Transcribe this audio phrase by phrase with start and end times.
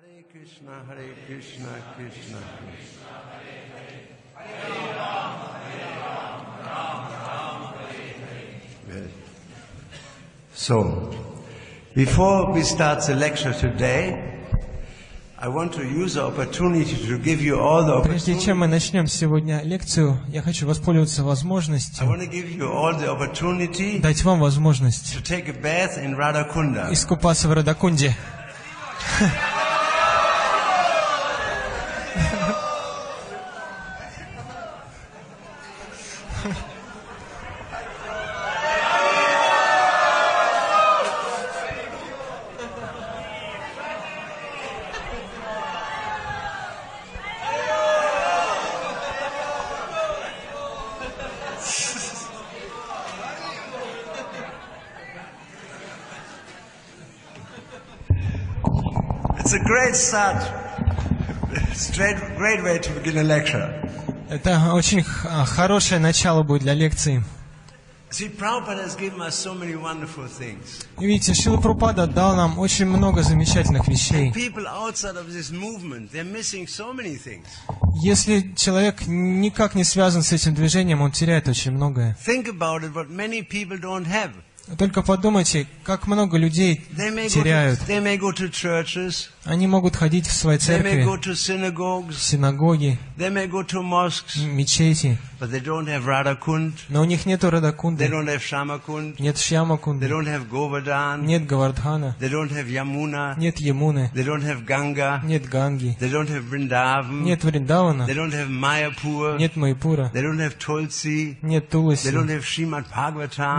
[0.00, 4.10] Hare Krishna, Hare Krishna, Krishna Krishna.
[8.88, 9.08] Well,
[10.54, 11.10] So,
[11.94, 14.26] before we start the lecture today,
[15.38, 19.06] I want to use the opportunity to give you all the Прежде чем мы начнем
[19.06, 24.22] сегодня лекцию, я хочу воспользоваться I возможностью, want to give you all the opportunity дать
[24.24, 26.92] вам возможность to take a bath in Radhakunda.
[26.92, 28.14] искупаться в Радакунде.
[59.70, 60.42] Great start.
[61.74, 63.68] Straight, great way to begin a lecture.
[64.28, 67.22] Это очень хорошее начало будет для лекции.
[70.98, 74.32] И видите, Шила Прупада дал нам очень много замечательных вещей.
[78.02, 82.16] Если человек никак не связан с этим движением, он теряет очень многое.
[84.78, 86.84] Только подумайте, как много людей
[87.28, 87.80] теряют.
[89.50, 91.04] Они могут ходить в свои церкви,
[92.12, 92.98] синагоги,
[94.36, 95.18] мечети,
[96.88, 98.08] но у них they Радакунды,
[99.18, 104.10] нет Шьямакунды, нет Гавардхана, нет Ямуны,
[105.24, 108.06] нет Ганги, нет Вриндавана,
[109.36, 110.12] нет Майпура,
[111.42, 112.08] нет Туласи,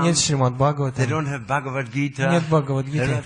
[0.04, 3.24] нет Шримад Бхагавата, нет Бхагавадгиты,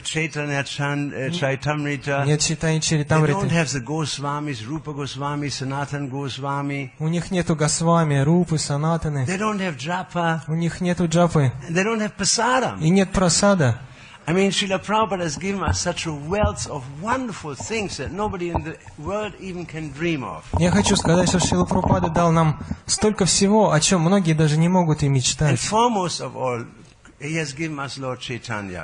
[1.13, 7.56] uh, Chaitamrita, нет Don't Чаритамриты, have the Goswamis, Rupa Goswami, Sanatan Goswami, у них нету
[7.56, 12.16] Госвами, Рупы, Санатаны, they don't have Japa, у них нету Джапы and they don't have
[12.18, 12.79] Prasadam.
[12.81, 13.79] и нет Прасада.
[14.28, 18.50] I mean, Srila Prabhupada has given us such a wealth of wonderful things that nobody
[18.50, 20.41] in the world even can dream of.
[20.58, 24.68] Я хочу сказать, что Шила Прупада дал нам столько всего, о чем многие даже не
[24.68, 25.59] могут и And мечтать.
[25.59, 26.66] foremost of all,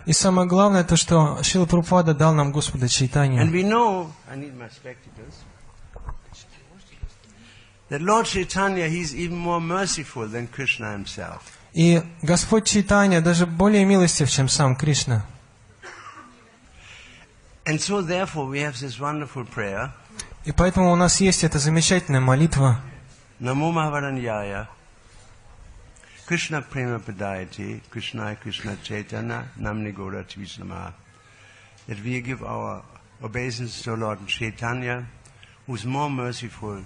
[0.05, 2.87] И самое главное то, что Шила Прупада дал нам Господа
[10.97, 11.41] himself.
[11.73, 15.25] И Господь Чайтанья даже более милостив, чем сам Кришна.
[17.65, 19.91] And so therefore we have this wonderful prayer,
[20.45, 22.81] И поэтому у нас есть эта замечательная молитва
[23.39, 24.67] Namo Mahavaranyaya,
[26.31, 30.93] Krishna Prema Padayati, Krishna Krishna Chaitanya, Namni Gora Tvisnama.
[31.89, 32.83] That we give our
[33.21, 35.05] obeisance to Lord Chaitanya,
[35.67, 36.83] who's more merciful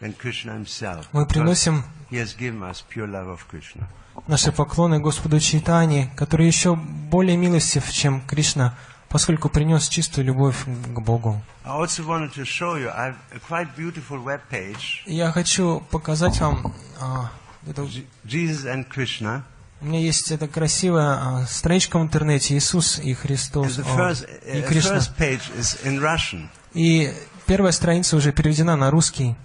[0.00, 1.06] than Krishna himself.
[1.12, 3.86] Мы приносим He has given us pure love of Krishna.
[4.26, 8.78] наши поклоны Господу Чайтани, который еще более милостив, чем Кришна,
[9.10, 11.42] поскольку принес чистую любовь к Богу.
[11.66, 15.30] I also wanted to show you, I have a quite beautiful web page, И Я
[15.32, 17.30] хочу показать вам, а,
[17.66, 17.82] это-
[18.24, 19.42] Jesus and Krishna.
[19.80, 24.28] у меня есть эта красивая а, страничка в интернете «Иисус и Христос» the о, first,
[24.46, 24.98] и uh, Кришна.
[24.98, 26.48] first.
[26.74, 27.12] И
[27.46, 29.36] первая страница уже переведена на русский,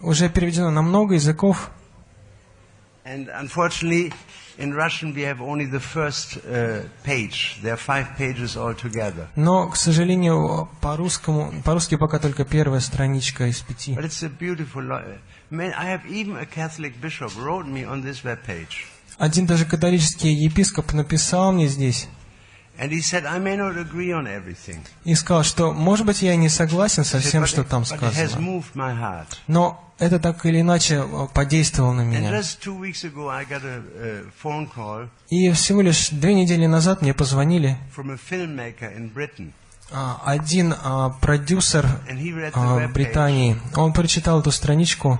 [0.00, 1.70] уже переведена на много языков,
[3.05, 4.13] And unfortunately,
[4.59, 7.57] in Russian we have only the first uh, page.
[7.63, 9.27] There are five pages altogether.
[9.35, 13.93] но, к сожалению, по-русскому, по-русски пока только первая страничка из пяти.
[13.95, 14.83] But it's a beautiful.
[14.83, 15.01] Lo-
[15.49, 18.85] Man, I have even a Catholic bishop wrote me on this web page,
[19.17, 22.07] Один даже католический епископ написал мне здесь
[25.04, 28.62] И сказал, что, может быть, я не согласен со всем, что там сказано,
[29.46, 32.42] но это так или иначе э, подействовало на меня.
[35.30, 37.78] И всего лишь две недели назад мне позвонили
[39.90, 41.86] а, один а, продюсер
[42.54, 43.56] а, Британии.
[43.76, 45.18] Он прочитал эту страничку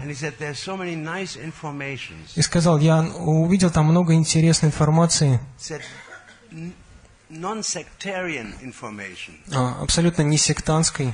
[2.35, 5.41] и сказал, я увидел там много интересной информации,
[9.53, 11.13] а, абсолютно не сектантской,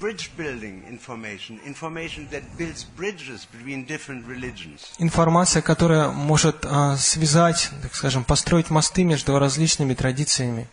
[0.00, 4.80] bridge building information, information that builds bridges between different religions.
[4.98, 10.66] информация, которая может а, связать, так скажем, построить мосты между различными традициями.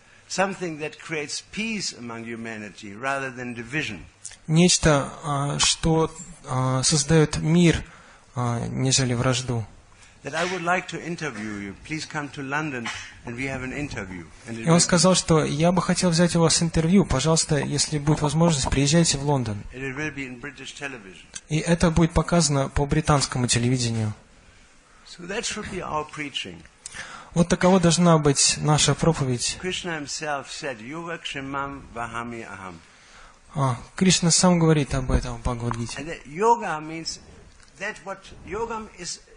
[4.46, 6.10] Нечто, а, что
[6.46, 7.84] а, создает мир,
[8.34, 9.64] а, нежели вражду.
[14.48, 17.04] И он сказал, что я бы хотел взять у вас интервью.
[17.04, 19.60] Пожалуйста, если будет возможность, приезжайте в Лондон.
[21.48, 24.14] И это будет показано по британскому телевидению.
[27.34, 29.58] Вот таково должна быть наша проповедь.
[33.54, 36.20] А, Кришна сам говорит об этом в Бхагавадгите.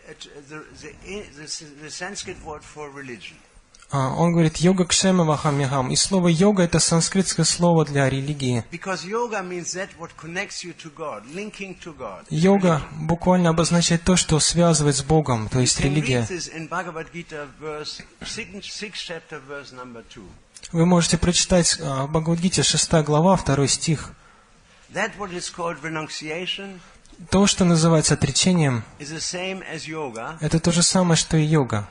[0.06, 0.66] Uh.
[3.92, 5.92] А, Он говорит йога кшема вахамихам.
[5.92, 8.63] И слово йога это санскритское слово для религии.
[8.72, 12.25] Because yoga means that what connects you to God, linking to God.
[12.30, 16.28] Йога буквально обозначает то, что связывает с Богом, то есть религия.
[20.72, 24.12] Вы можете прочитать а, в Бхагавадгите 6 глава, 2 стих.
[27.29, 28.83] То, что называется отречением,
[30.41, 31.88] это то же самое, что и йога.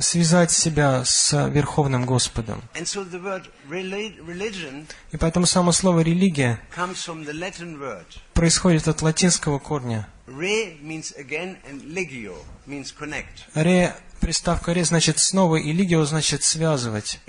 [0.00, 2.62] Связать себя с Верховным Господом.
[5.12, 6.60] И поэтому само слово «религия»
[8.34, 10.08] происходит от латинского корня.
[13.54, 17.20] Ре, приставка «ре» значит «снова», и «лигио» значит «связывать».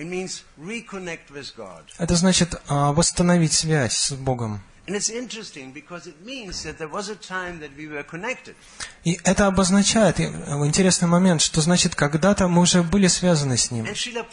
[1.98, 4.62] Это значит а, восстановить связь с Богом.
[4.88, 8.56] And it's interesting because it means that there was a time that we were connected.
[9.04, 10.28] И это обозначает, э,
[10.66, 13.86] интересный момент, что значит, когда-то мы уже были связаны с Ним.
[13.86, 14.24] И Шила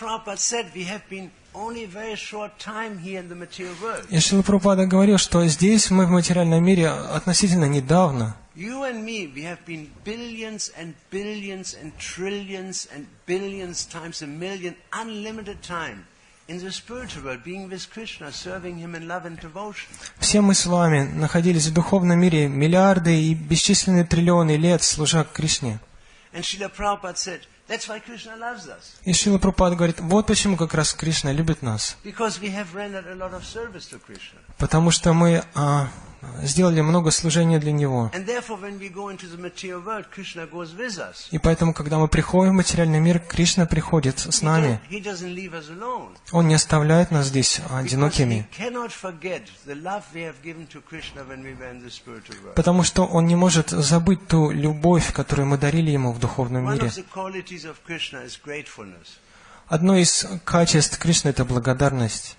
[4.43, 8.37] Прабхупада говорил, что здесь мы в материальном мире относительно недавно.
[8.57, 8.85] You
[20.19, 25.81] Все мы с вами находились в духовном мире миллиарды и бесчисленные триллионы лет, служа Кришне.
[26.33, 26.69] И Шила
[29.39, 31.97] Прабхупада говорит, вот почему как раз Кришна любит нас.
[34.59, 35.89] Потому что мы а,
[36.43, 38.11] сделали много служения для Него.
[41.31, 44.81] И поэтому, когда мы приходим в материальный мир, Кришна приходит с нами.
[46.33, 48.47] Он не оставляет нас здесь одинокими.
[52.55, 56.91] Потому что Он не может забыть ту любовь, которую мы дарили Ему в духовном мире.
[59.67, 62.37] Одно из качеств Кришны– это благодарность.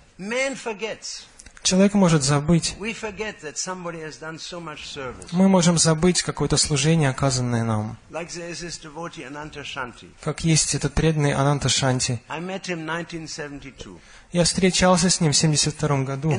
[1.66, 2.76] Человек может забыть.
[5.32, 7.96] Мы можем забыть какое-то служение, оказанное нам.
[10.20, 12.20] Как есть этот преданный Ананта Шанти.
[12.28, 13.98] I met him in 1972.
[14.30, 16.30] Я встречался с ним в 1972 году.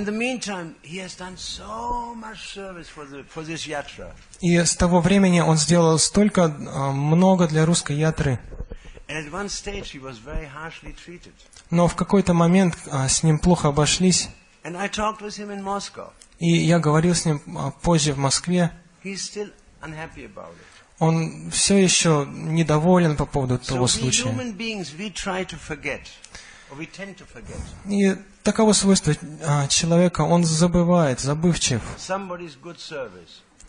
[4.39, 8.39] И с того времени он сделал столько а, много для русской ятры.
[11.69, 14.29] Но в какой-то момент а, с ним плохо обошлись.
[14.67, 16.11] And I talked with him in Moscow.
[16.39, 18.73] И я говорил с ним а, позже в Москве.
[19.01, 19.49] He's still
[19.81, 20.65] unhappy about it.
[20.99, 24.27] Он все еще недоволен по поводу So того случая.
[27.85, 29.13] И таково свойство
[29.45, 30.21] а, человека.
[30.23, 31.81] Он забывает, забывчив.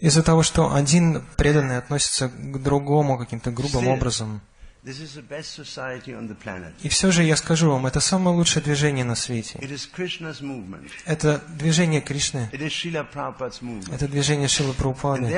[0.00, 4.40] из-за того, что один преданный относится к другому каким-то грубым образом.
[6.82, 9.58] И все же я скажу вам, это самое лучшее движение на свете.
[11.04, 12.48] Это движение Кришны.
[12.52, 15.24] Это движение Шилы And Прабхупады.
[15.24, 15.30] uh.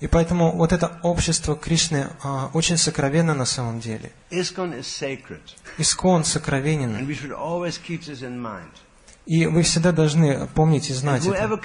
[0.00, 4.12] И поэтому вот это общество Кришны а, очень сокровенно на самом деле.
[5.78, 7.06] Искон сокровенен.
[9.24, 11.60] И вы всегда должны помнить и знать это.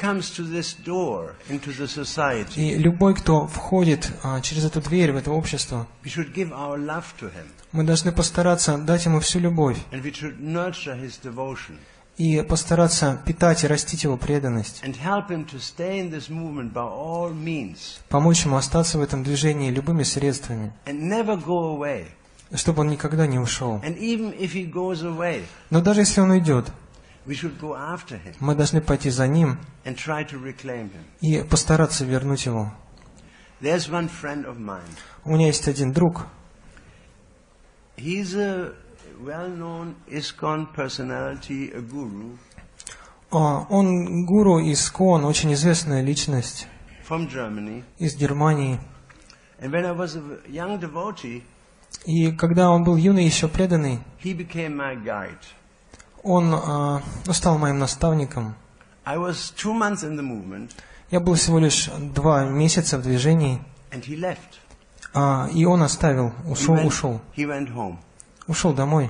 [2.55, 5.87] И любой, кто входит а, через эту дверь в это общество,
[7.71, 9.77] мы должны постараться дать ему всю любовь.
[12.17, 14.81] И постараться питать и растить его преданность,
[18.09, 20.73] помочь ему остаться в этом движении любыми средствами,
[22.55, 23.81] чтобы он никогда не ушел.
[25.69, 26.71] Но даже если он уйдет,
[28.39, 29.59] мы должны пойти за ним
[31.21, 32.71] и постараться вернуть его.
[35.25, 36.27] У меня есть один друг,
[43.31, 46.67] А, Он гуру из Кон, очень известная личность
[47.97, 48.79] из Германии.
[52.05, 53.99] И когда он был юный, еще преданный,
[56.23, 58.55] он а, ну, стал моим наставником.
[59.05, 60.71] I was two months in the movement,
[61.09, 64.37] Я был всего лишь два месяца в движении, and he left.
[65.13, 67.97] а, и он оставил, He ушел, went, ушел, he went home.
[68.47, 69.09] ушел домой.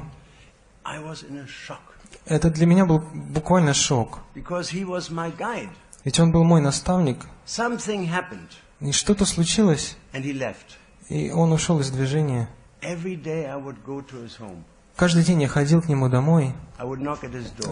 [0.84, 1.80] I was in a shock
[2.26, 4.20] Это для меня был буквально шок.
[4.36, 5.70] because he was my guide.
[6.04, 8.50] Ведь он был мой наставник, Something happened,
[8.80, 10.78] и что-то случилось, and he left.
[11.10, 12.48] и он ушел из движения.
[12.82, 14.64] Every day I would go to his home.
[14.98, 16.56] Каждый день я ходил к нему домой,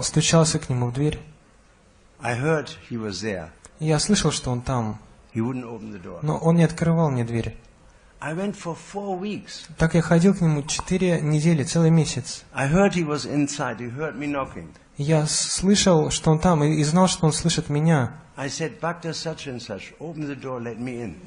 [0.03, 1.20] стучался к нему в дверь.
[3.79, 5.00] Я слышал, что он там,
[5.34, 7.58] но он не открывал мне дверь.
[9.77, 12.44] Так я ходил к нему четыре недели, целый месяц.
[14.98, 18.13] Я слышал, что он там, и, знал, что он слышит меня.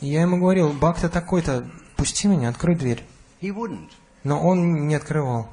[0.00, 3.04] Я ему говорил, Бакта такой-то, пусти меня, открой дверь.
[4.22, 5.48] Но он не открывал.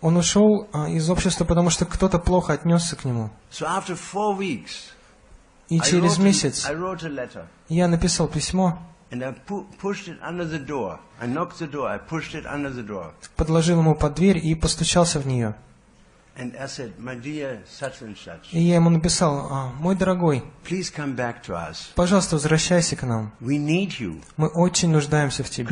[0.00, 3.30] Он ушел а, из общества, потому что кто-то плохо отнесся к нему.
[5.68, 6.66] И через месяц
[7.68, 8.78] я написал письмо,
[13.36, 15.54] подложил ему под дверь и постучался в нее.
[18.52, 20.44] И я ему написал, «А, мой дорогой,
[21.96, 23.32] пожалуйста, возвращайся к нам.
[24.36, 25.66] Мы очень нуждаемся в тебе.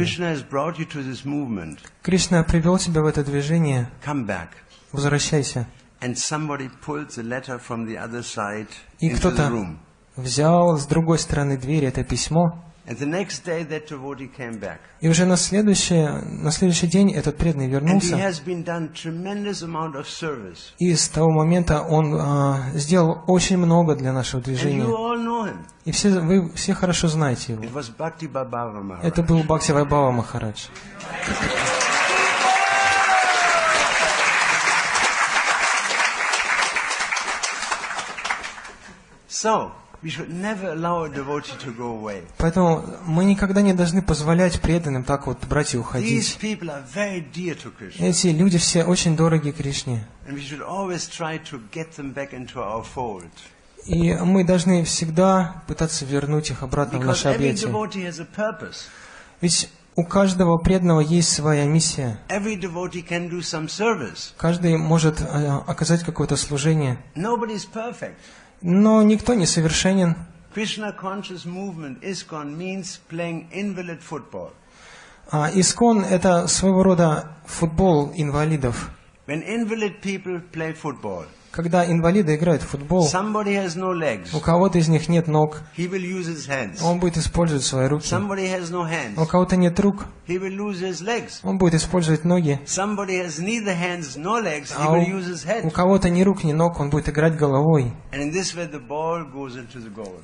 [2.02, 3.88] Кришна привел тебя в это движение.
[4.92, 5.66] Возвращайся.
[9.00, 9.76] И кто-то
[10.16, 12.65] взял с другой стороны двери это письмо.
[15.00, 16.06] И уже на следующий,
[16.42, 18.16] на следующий день этот преданный вернулся.
[20.78, 24.86] И с того момента он а, сделал очень много для нашего движения.
[25.84, 27.64] И все, вы все хорошо знаете его.
[29.02, 30.68] Это был Бхакти Вайбава Махарадж.
[39.28, 39.70] So,
[42.38, 46.38] Поэтому мы никогда не должны позволять преданным так вот брать и уходить.
[47.98, 50.06] Эти люди все очень дороги Кришне.
[53.86, 57.72] И мы должны всегда пытаться вернуть их обратно в наше объятие.
[59.40, 62.18] Ведь у каждого преданного есть своя миссия.
[64.36, 65.24] Каждый может э,
[65.66, 66.98] оказать какое-то служение.
[68.62, 70.16] Но никто не совершенен.
[70.54, 74.52] Krishna conscious movement, ISKCON, means playing invalid football.
[75.30, 78.90] А Искон– это своего рода футбол инвалидов.
[79.26, 83.08] When invalid people play football, Когда инвалиды играют в футбол,
[84.34, 85.62] у кого-то из них нет ног,
[86.82, 88.06] он будет использовать свои руки.
[89.16, 90.04] У кого-то нет рук,
[91.42, 92.60] он будет использовать ноги.
[92.76, 97.90] А у, у кого-то ни рук, ни ног, он будет играть головой.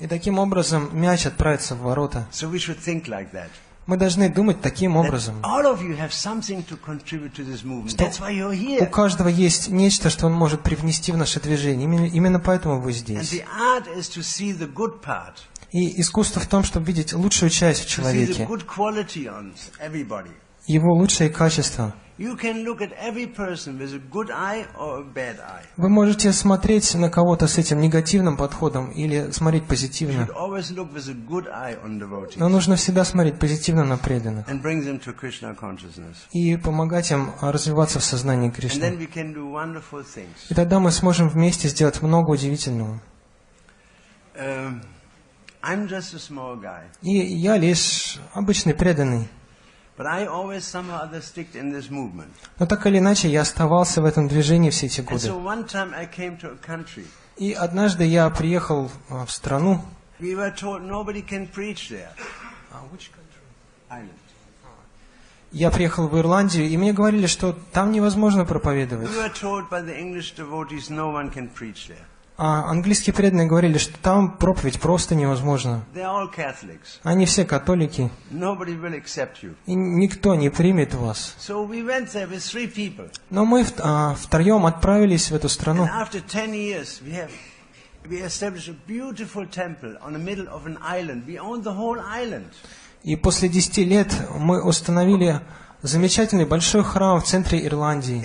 [0.01, 2.27] И таким образом мяч отправится в ворота.
[3.93, 5.35] Мы должны думать таким образом.
[8.31, 11.85] you're У каждого есть нечто, что он может привнести в наше движение.
[11.85, 13.35] Именно, именно поэтому вы здесь.
[15.73, 18.49] И искусство в том, чтобы видеть лучшую часть в человеке,
[20.67, 21.95] его лучшие качества.
[25.77, 30.29] Вы можете смотреть на кого-то с этим негативным подходом или смотреть позитивно.
[32.37, 34.47] Но нужно всегда смотреть позитивно на преданных
[36.33, 39.09] и помогать им развиваться в сознании Кришны.
[40.49, 43.01] И тогда мы сможем вместе сделать много удивительного.
[44.35, 44.81] Um,
[47.03, 49.29] И я лишь обычный преданный.
[52.59, 55.31] Но так или иначе, я оставался в этом движении все эти годы.
[57.37, 59.83] И однажды я приехал а, в страну.
[63.91, 64.23] Island.
[65.53, 69.11] Я приехал в Ирландию, и мне говорили, что там невозможно проповедовать.
[72.45, 75.15] А английские преданные говорили, что там проповедь просто
[76.37, 76.99] Catholics.
[77.05, 78.11] Они все католики,
[79.67, 81.37] и никто не примет вас.
[83.31, 85.85] Но мы а, втроем отправились в эту страну.
[92.43, 93.05] 10.
[93.05, 95.41] И после десяти лет мы установили
[95.83, 98.21] замечательный большой храм в центре Ирландии.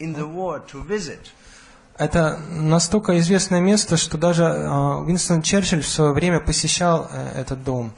[0.00, 0.26] In the
[0.72, 1.32] to visit.
[2.00, 7.62] Это настолько известное место, что даже а, Уинстон Черчилль в свое время посещал э, этот
[7.62, 7.92] дом.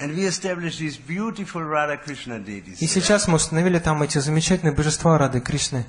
[2.80, 5.86] И сейчас мы установили там эти замечательные божества Рады Кришны.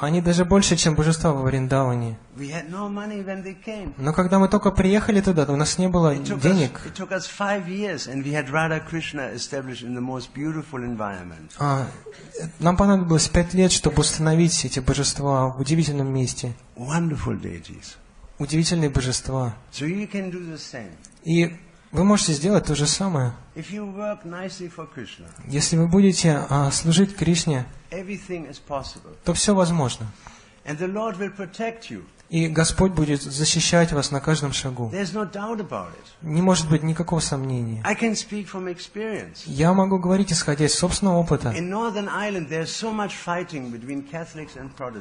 [0.00, 2.18] Они даже больше, чем божества во Вриндаване.
[3.96, 6.80] Но когда мы только приехали туда, то у нас не было денег.
[11.58, 11.86] А,
[12.40, 16.52] э, нам понадобилось пять лет, чтобы установить эти божества в удивительном месте.
[18.38, 19.54] Удивительные божества.
[21.24, 21.56] И
[21.90, 23.32] вы можете сделать то же самое.
[25.48, 27.66] Если вы будете а, служить Кришне,
[29.24, 30.06] то все возможно.
[30.64, 32.04] And the Lord will protect you.
[32.30, 34.92] И Господь будет защищать вас на каждом шагу.
[36.22, 37.82] Не может быть никакого сомнения.
[39.46, 41.54] Я могу говорить, исходя из собственного опыта.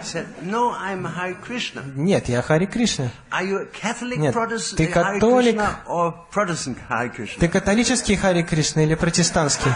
[0.00, 1.82] I said, no, I'm Hare Krishna.
[1.94, 3.10] Нет, я Хари Кришна.
[3.30, 5.56] Are you a Catholic Нет, Protestant ты Hare католик.
[5.56, 7.38] Krishna or Protestant Hare Krishna?
[7.38, 9.70] Ты католический Хари Кришна или протестантский?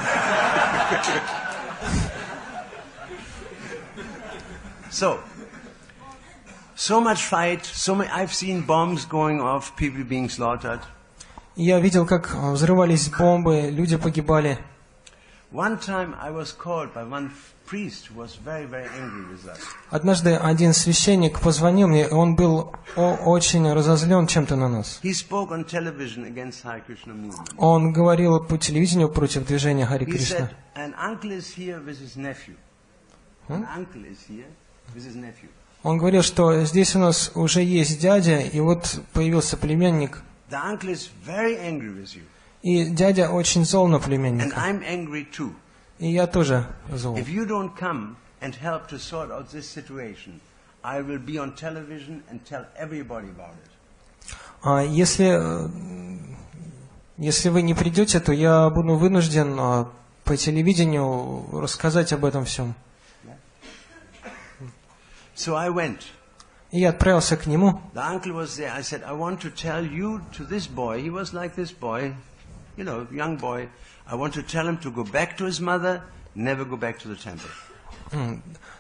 [4.91, 5.21] So,
[6.75, 7.67] so much fight.
[7.67, 10.81] So many, I've seen bombs going off, people being slaughtered.
[11.55, 14.57] Я видел, как а, взрывались бомбы, люди погибали.
[15.53, 17.31] One time I was called by one
[19.91, 25.01] Однажды один священник позвонил мне, и он был очень разозлен чем-то на нас.
[27.57, 30.51] Он говорил по телевидению против движения Хари Кришна.
[35.83, 40.23] Он говорил, что здесь у нас уже есть дядя, и вот появился племянник.
[42.63, 44.57] И дядя очень зол на племянника.
[45.99, 47.17] И я тоже зол.
[47.17, 50.41] If you don't come and help to sort out this situation,
[50.83, 53.71] I will be on television and tell everybody about it.
[54.63, 55.69] А если, э,
[57.19, 59.91] если вы не придете, то я буду вынужден а,
[60.25, 62.75] по телевидению рассказать об этом всем.
[65.37, 66.01] So I went.
[66.71, 67.81] И я отправился к нему.
[67.95, 68.73] The uncle was there.
[68.73, 71.03] I said, I want to tell you to this boy.
[71.03, 72.15] He was like this boy,
[72.77, 73.69] you know, young boy.
[74.07, 76.03] I want to tell him to go back to his mother,
[76.35, 77.51] never go back to the temple.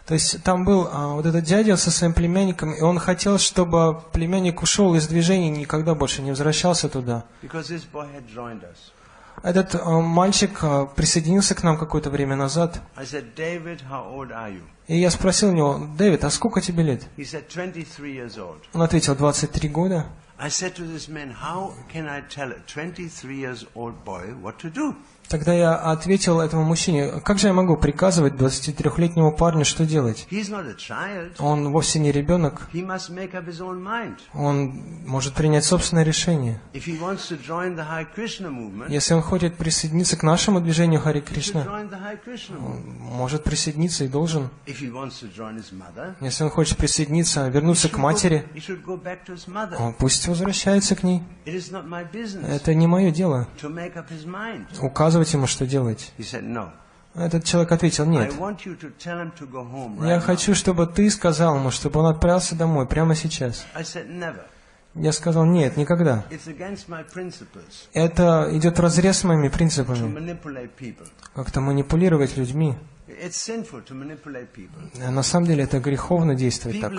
[0.06, 4.02] То есть там был а, вот этот дядя со своим племянником, и он хотел, чтобы
[4.12, 7.24] племянник ушел из движения и никогда больше не возвращался туда.
[9.42, 13.34] Этот а, мальчик а, присоединился к нам какое-то время назад, said,
[14.86, 17.08] и я спросил у него, Дэвид, а сколько тебе лет?
[17.16, 18.60] Said, 23 years old.
[18.74, 20.06] Он ответил, 23 года.
[20.36, 24.58] I said to this man, how can I tell a 23 years old boy what
[24.58, 24.94] to do?
[25.28, 30.26] Тогда я ответил этому мужчине, как же я могу приказывать 23-летнему парню, что делать?
[31.38, 32.68] Он вовсе не ребенок,
[34.34, 36.60] он может принять собственное решение.
[38.88, 42.98] Если он хочет присоединиться к нашему движению Хари Кришна, movement.
[42.98, 44.50] может присоединиться и должен.
[46.20, 48.46] Если он хочет присоединиться, вернуться к матери,
[49.78, 51.22] он пусть возвращается к ней.
[51.46, 53.48] Это не мое дело.
[55.13, 56.12] to Указывать ему, что делать.
[57.14, 58.34] Этот человек ответил, нет.
[60.02, 63.64] Я хочу, чтобы ты сказал ему, чтобы он отправился домой прямо сейчас.
[64.96, 66.24] Я сказал, нет, никогда.
[67.92, 70.36] Это идет вразрез с моими принципами.
[71.32, 72.74] Как-то манипулировать людьми.
[75.00, 76.92] А На самом деле это греховно действовать так.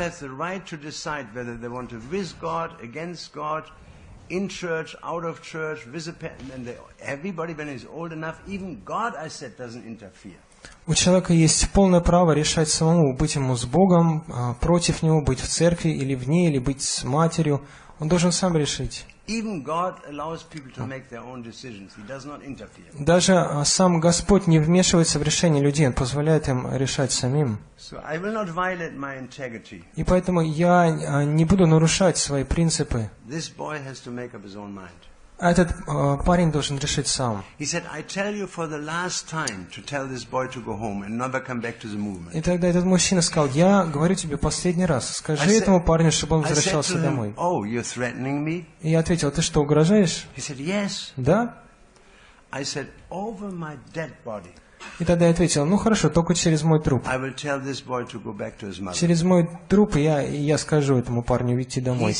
[4.29, 5.85] In church, out of church,
[6.19, 10.39] pa- and they, everybody when he's old enough, even God, I said, doesn't interfere.
[10.87, 15.39] У человека есть полное право решать самому, быть ему с Богом, а, против него, быть
[15.39, 17.61] в церкви или вне, или быть с матерью.
[17.99, 19.05] Он должен сам решить.
[22.99, 27.57] Даже сам Господь не вмешивается в решение людей, Он позволяет им решать самим.
[29.95, 33.09] И поэтому я а, не буду нарушать свои принципы.
[35.37, 37.43] А этот а, парень должен решить сам.
[37.59, 40.77] He said, I tell you for the last time to tell this boy to go
[40.77, 42.33] home and never come back to the movement.
[42.33, 46.37] И тогда этот мужчина сказал, я говорю тебе последний раз, скажи I этому парню, чтобы
[46.37, 47.33] он возвращался him, домой.
[47.35, 48.65] Oh, you're threatening me?
[48.81, 50.25] И я ответил, ты что, угрожаешь?
[50.37, 51.11] He said, Yes.
[51.17, 51.57] Да?
[52.51, 54.53] I said, Over my dead body,
[54.99, 57.05] И тогда я ответил, ну хорошо, только через мой труп.
[58.93, 62.11] Через мой труп я, я скажу этому парню идти домой.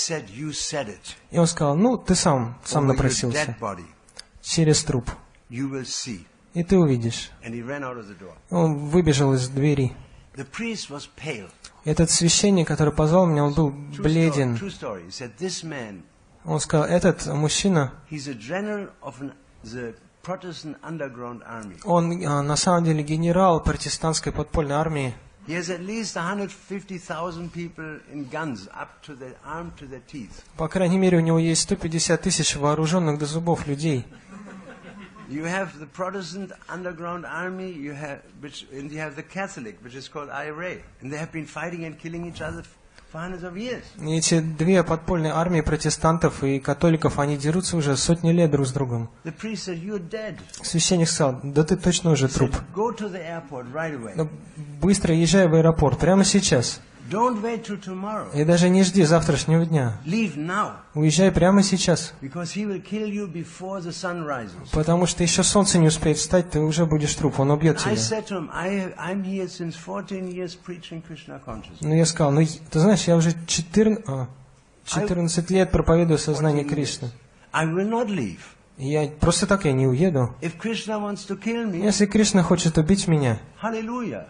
[0.52, 0.98] said.
[1.32, 3.56] И он сказал, ну ты сам, сам напросился.
[4.42, 5.10] Через труп.
[5.50, 7.32] И ты увидишь.
[8.50, 9.94] Он выбежал из двери.
[11.86, 14.60] Этот священник, который позвал меня, он был бледен.
[16.44, 17.94] Он сказал, этот мужчина,
[20.26, 25.14] the он а, на самом деле генерал протестантской подпольной армии.
[25.48, 30.44] He has at least 150,000 people in guns up to the armed to their teeth.
[30.58, 34.06] По крайней мере, у него есть 150 тысяч вооруженных до зубов людей.
[35.28, 39.96] You have the Protestant underground army, you have, which, and you have the Catholic, which
[39.96, 40.78] is called IRA.
[41.02, 42.64] And they have been fighting and killing each other
[44.02, 48.72] И эти две подпольные армии протестантов и католиков, они дерутся уже сотни лет друг с
[48.72, 49.10] другом.
[50.62, 52.52] Священник сказал, да ты точно уже труп.
[54.16, 54.30] Ну,
[54.82, 56.82] быстро езжай в аэропорт, прямо сейчас.
[57.12, 59.98] И даже не жди завтрашнего дня.
[60.94, 62.14] Уезжай прямо сейчас.
[64.72, 67.94] Потому что еще солнце не успеет встать, ты уже будешь труп, он убьет тебя.
[67.94, 71.82] said to him, I, I'm here since 14 years preaching Krishna consciousness.
[71.82, 72.42] Ну я сказал, ну
[72.72, 74.28] ты знаешь, я уже 14, а,
[74.86, 77.10] 14 лет проповедую сознание Кришны.
[78.78, 80.36] Я просто так я не уеду.
[80.42, 84.26] Если Кришна хочет убить меня, hallelujah.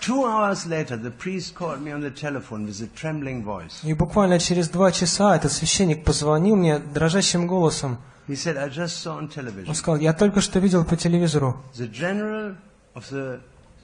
[0.00, 3.82] Two hours later, the priest called me on the telephone with a trembling voice.
[3.82, 7.98] и буквально через два часа этот священник позвонил мне дрожащим голосом.
[8.28, 11.56] He said, I just saw on Он television сказал, я только что видел по телевизору,
[11.74, 12.56] the general
[12.94, 13.40] of the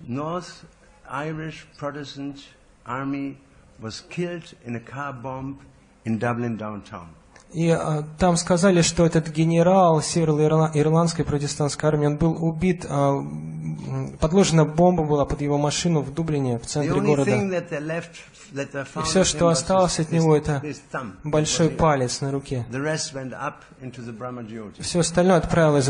[0.07, 0.65] North
[1.11, 2.37] Irish Protestant
[2.85, 3.37] army
[3.81, 5.59] was killed in a car bomb
[6.05, 7.09] in Dublin downtown.
[7.56, 13.26] И а, там сказали, что этот генерал северо-ирландской протестантской армии, он был убит, а,
[14.20, 17.32] подложена бомба была под его машину в Дублине, в центре города.
[17.32, 20.62] found все, что осталось от него, это
[21.24, 22.66] большой палец на руке.
[24.82, 25.88] Все остальное отправилось.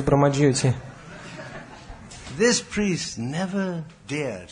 [2.37, 4.51] This priest never dared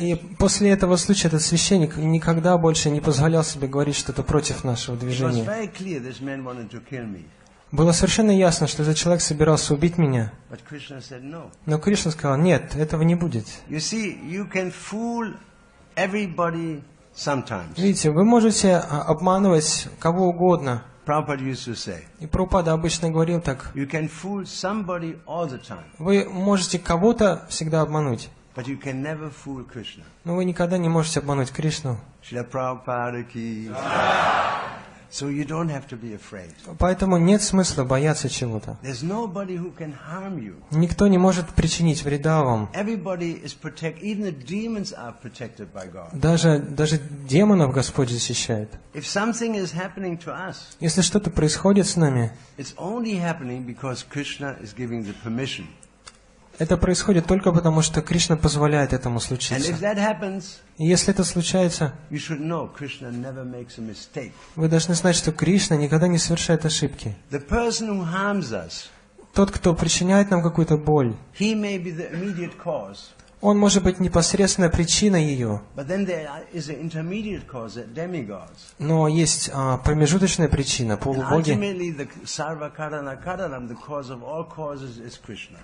[0.00, 4.96] И после этого случая этот священник никогда больше не позволял себе говорить что-то против нашего
[4.96, 5.44] движения.
[7.70, 10.32] Было совершенно ясно, что этот человек собирался убить меня.
[11.66, 13.46] Но Кришна сказал, нет, этого не будет.
[17.76, 20.82] Видите, вы можете а, обманывать кого угодно.
[21.08, 23.70] Prabhupada used to say, И Прабхупада обычно говорил так.
[23.74, 29.00] you can fool somebody all the time, Вы можете кого-то всегда обмануть, but you can
[29.02, 30.02] never fool Krishna.
[30.24, 31.96] но вы никогда не можете обмануть Кришну.
[32.22, 33.70] Srila Prabhupada ki.
[35.10, 36.52] So you don't have to be afraid.
[36.78, 38.76] Поэтому нет смысла бояться чего-то.
[38.82, 40.56] There's nobody who can harm you.
[40.70, 42.68] Никто не может причинить вреда вам.
[42.74, 44.02] Everybody is protected.
[44.02, 46.10] Even the demons are protected by God.
[46.12, 48.70] Даже, даже демонов Господь защищает.
[48.92, 52.30] If something is happening to us, Если что-то происходит с нами,
[56.58, 59.72] это происходит только потому, что Кришна позволяет этому случиться.
[60.76, 61.92] И если это случается,
[64.56, 67.16] вы должны знать, что Кришна никогда не совершает ошибки.
[69.32, 71.14] Тот, кто причиняет нам какую-то боль,
[73.40, 75.60] он может быть непосредственной причиной ее,
[78.78, 81.50] но есть а, промежуточная причина, полубоги.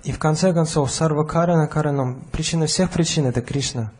[0.04, 3.92] И в конце концов, сарва карана каранам, причина всех причин это Кришна.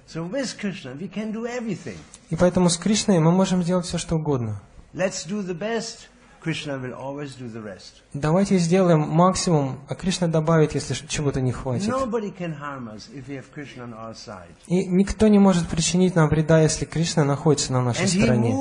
[2.31, 4.61] И поэтому с Кришной мы можем делать все, что угодно.
[4.95, 6.09] Let's do the best.
[8.13, 11.89] Давайте сделаем максимум, а Кришна добавит, если чего-то не хватит.
[14.67, 18.55] И никто не может причинить нам вреда, если Кришна находится на нашей стороне.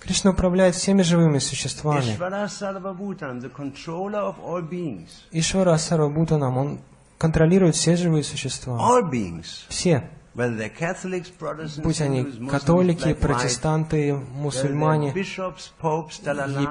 [0.00, 2.00] Кришна управляет всеми живыми существами.
[5.32, 6.78] Ишвара Сарвабутанам, он
[7.18, 8.78] контролирует все живые существа.
[9.68, 10.08] Все.
[11.82, 15.12] Будь они католики, протестанты, мусульмане,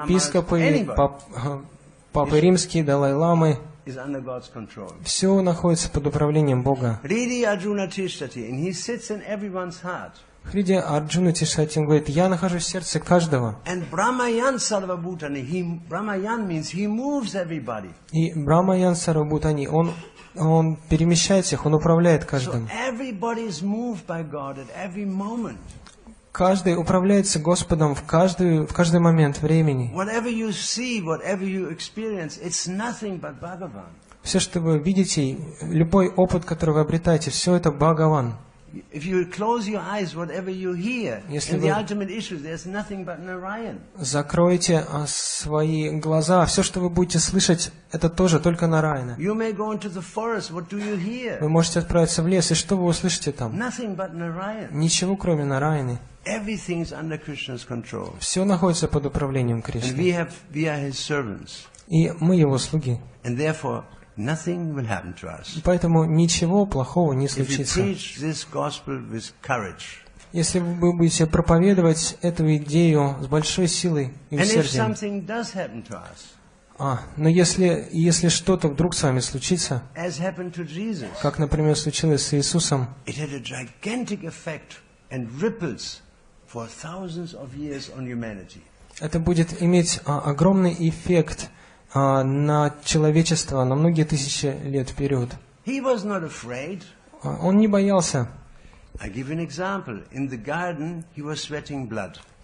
[0.04, 0.58] епископы,
[0.96, 1.58] пап- э,
[2.12, 3.58] папы римские, Далай-ламы,
[5.04, 7.00] все находится под управлением Бога.
[10.44, 13.56] Хриди Арджуна Тишатин говорит, я нахожусь в сердце каждого.
[18.12, 19.92] И Брамаян Сарабутани, он,
[20.38, 22.68] он перемещает всех, он управляет каждым.
[26.32, 29.90] Каждый управляется Господом в каждый, в каждый момент времени.
[34.22, 38.34] Все, что вы видите, любой опыт, который вы обретаете, все это Бхагаван.
[38.92, 42.66] If you close your eyes, whatever you hear, Если in вы- the ultimate issue, there's
[42.66, 43.78] nothing but Narayan.
[43.96, 49.16] Закройте а, свои глаза, все, что вы будете слышать, это тоже только Нараяна.
[49.18, 51.38] You may go into the forest, what do you hear?
[51.40, 53.52] Вы можете отправиться в лес, и что вы услышите там?
[53.54, 54.68] Nothing but Narayan.
[54.72, 55.98] Ничего, кроме Нараяны.
[56.24, 58.14] Everything is under Krishna's control.
[58.18, 59.96] Все находится под управлением And Кришны.
[59.96, 61.66] we have we are his servants.
[61.88, 62.98] И мы его слуги.
[63.22, 63.84] And therefore
[64.16, 65.60] nothing will happen to us.
[65.64, 67.80] Поэтому ничего плохого не случится.
[70.32, 74.94] Если вы будете проповедовать эту идею с большой силой и усердием.
[76.78, 79.82] А, но если, если что-то вдруг с вами случится,
[81.22, 82.88] как, например, случилось с Иисусом,
[89.00, 91.50] это будет иметь а, огромный эффект
[92.22, 95.30] на человечество на многие тысячи лет вперед.
[97.22, 98.28] А, Он не боялся,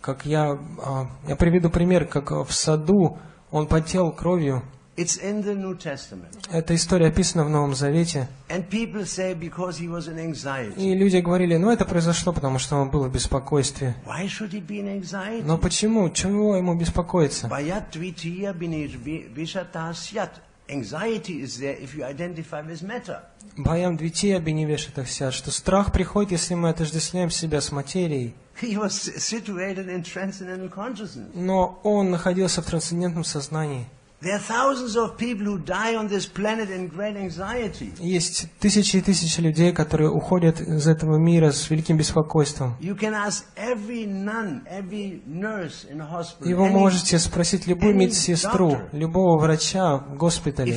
[0.03, 3.19] как я, а, я приведу пример, как в саду
[3.51, 4.62] он потел кровью.
[4.94, 6.37] It's in the New Testament.
[6.50, 8.28] Эта история описана в Новом Завете.
[8.50, 10.74] And people say because he was in anxiety.
[10.76, 13.96] И люди говорили, ну это произошло, потому что он был в беспокойстве.
[14.07, 15.42] Why should he be in anxiety?
[15.44, 16.11] Но почему?
[16.11, 17.48] Чего ему беспокоиться?
[20.68, 23.20] Anxiety is there if you identify with matter.
[23.57, 28.35] Боям двитей обиневешетах сят, что страх приходит, если мы отождествляем себя с материей.
[28.61, 31.31] He was situated in transcendental consciousness.
[31.35, 33.87] Но он находился в трансцендентном сознании.
[37.98, 42.76] Есть тысячи и тысячи людей, которые уходят из этого мира с великим беспокойством.
[42.80, 42.90] И
[46.54, 50.72] вы можете спросить любую медсестру, любого врача в госпитале,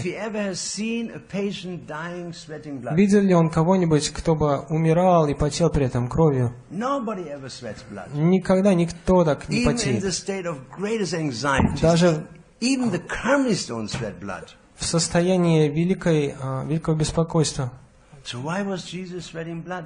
[2.95, 6.53] видел ли он кого-нибудь, кто бы умирал и потел при этом кровью.
[8.13, 10.01] Никогда никто так не потеет.
[11.81, 12.25] Даже
[12.61, 14.49] even the karmis don't sweat blood.
[14.75, 17.71] в состоянии великой, а, великого беспокойства.
[18.23, 19.85] So why was Jesus sweating blood?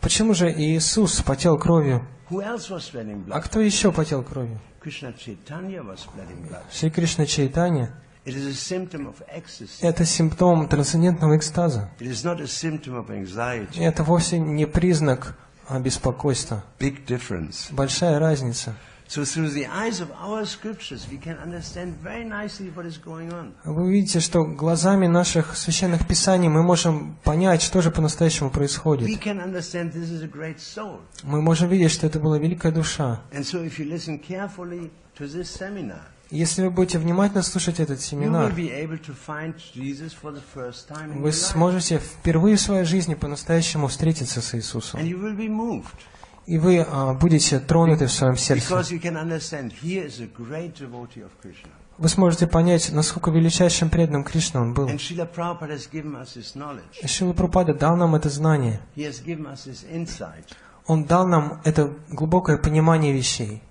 [0.00, 2.04] Почему же Иисус потел кровью?
[2.30, 4.60] Who else was sweating А кто еще потел кровью?
[4.82, 6.62] Krishna Chaitanya was sweating blood.
[6.72, 7.92] Шри Кришна Чайтанья
[8.24, 11.90] It is a symptom of ecstasy.– это симптом трансцендентного экстаза.
[11.98, 13.80] It is not a symptom of И anxiety.
[13.82, 15.34] это вовсе не признак
[15.66, 16.62] а, беспокойства.
[17.70, 18.74] Большая разница.
[19.08, 23.32] So through the eyes of our scriptures, we can understand very nicely what is going
[23.32, 23.54] on.
[23.64, 29.08] Вы увидите, что глазами наших священных писаний мы можем понять, что же по-настоящему We происходит.
[29.22, 31.00] can understand this is a great soul.
[31.22, 33.22] Мы можем видеть, что это была великая душа.
[33.32, 38.02] And so if you listen carefully to this seminar, Если вы будете внимательно слушать этот
[38.02, 38.52] семинар,
[41.14, 45.00] вы сможете впервые в своей жизни по-настоящему встретиться с Иисусом.
[46.48, 48.74] И вы а, будете тронуты в своем сердце.
[51.98, 54.88] Вы сможете понять, насколько величайшим преданным Кришна он был.
[54.98, 55.26] Шила
[57.34, 58.80] Прупада дал нам это знание.
[60.86, 63.62] Он дал нам это глубокое понимание вещей.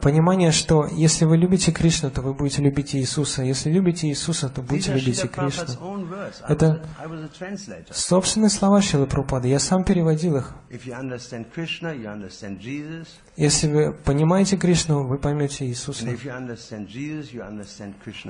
[0.00, 3.42] Понимание, что если вы любите Кришну, то вы будете любить Иисуса.
[3.42, 6.06] Если любите Иисуса, то будете любить и Кришну.
[6.48, 6.82] Это-.
[7.90, 9.48] Собственные слова Шилы Прупады.
[9.48, 10.54] Я сам переводил их.
[13.36, 16.06] Если вы понимаете Кришну, вы поймете Иисуса.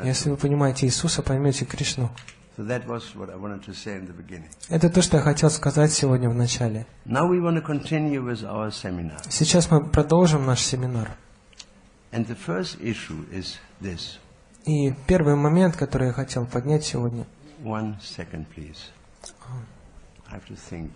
[0.04, 2.10] Если вы понимаете Иисуса, поймете Кришну.
[4.68, 6.86] Это то, что я хотел сказать сегодня в начале.
[9.30, 11.10] Сейчас мы продолжим наш семинар.
[14.64, 17.26] И первый момент, который я хотел поднять сегодня.
[17.64, 18.90] One second, please.
[20.30, 20.90] I have to think.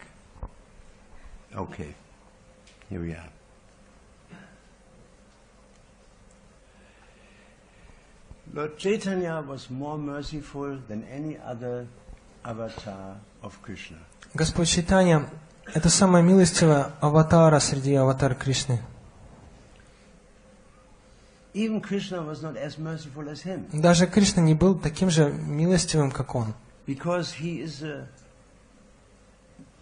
[1.55, 1.95] Okay.
[2.91, 3.36] Here we are.
[8.53, 11.87] Lord Chaitanya was more merciful than any other
[12.45, 13.99] avatar of Krishna.
[14.35, 15.29] Господь Читания–
[15.75, 18.81] это самая милостивая аватара среди аватар Кришны.
[21.55, 26.11] Even Krishna was not as merciful as him Даже Кришна не был таким же милостивым,
[26.11, 26.55] как он.
[26.87, 28.07] because he is a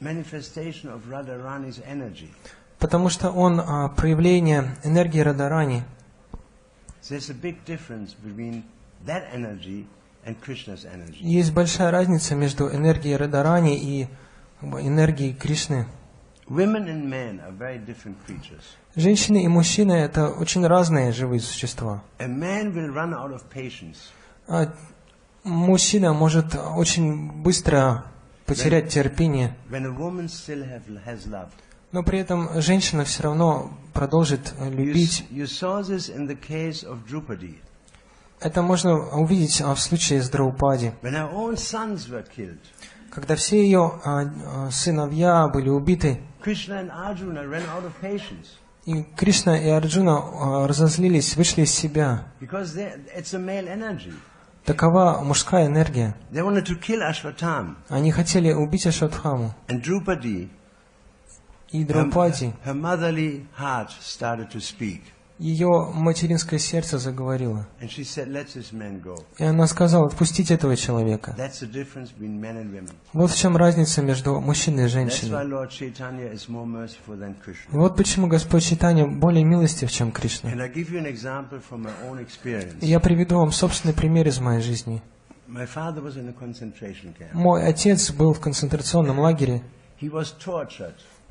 [0.00, 2.30] manifestation of Radharani's energy.
[2.78, 5.82] Потому что он а, проявление энергии Радарани.
[7.08, 8.64] There's a big difference between
[9.06, 9.86] that energy
[10.24, 11.18] and Krishna's energy.
[11.20, 14.08] Есть большая разница между энергией Радарани и
[14.62, 15.86] энергией Кришны.
[16.48, 18.62] Women and men are very different creatures.
[18.96, 22.02] Женщины и мужчины– это очень разные живые существа.
[22.18, 23.96] A man will run out of patience
[24.46, 24.72] А
[25.42, 28.06] мужчина может очень быстро
[28.46, 31.50] потерять терпение, when a woman still have, has love.
[31.94, 35.24] Но при этом женщина все равно продолжит э, любить.
[38.40, 40.92] Это можно увидеть а, в случае с Драупади.
[43.10, 46.20] Когда все ее а, а, сыновья были убиты,
[48.86, 52.26] и Кришна и Арджуна разозлились, вышли из себя.
[54.64, 56.16] Такова мужская энергия.
[57.88, 59.54] Они хотели убить Ашватхаму.
[61.74, 62.52] И Драупади,
[65.40, 67.66] ее материнское сердце заговорило.
[69.38, 71.34] И она сказала, отпустите этого человека.
[73.12, 75.48] Вот в чем разница между мужчиной и женщиной.
[77.70, 80.52] Вот почему Господь Читания более милостив, чем Кришна.
[80.52, 85.02] И я приведу вам собственный пример из моей жизни.
[87.32, 89.60] Мой отец был в концентрационном лагере.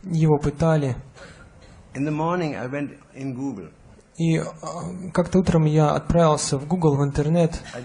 [0.03, 0.95] Его пытали.
[1.95, 3.69] In the morning, I went in Google.
[4.17, 4.45] И а,
[5.11, 7.79] как-то утром я отправился в Google, в интернет, а,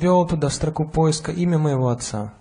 [0.00, 2.32] ввел туда в строку поиска имя моего отца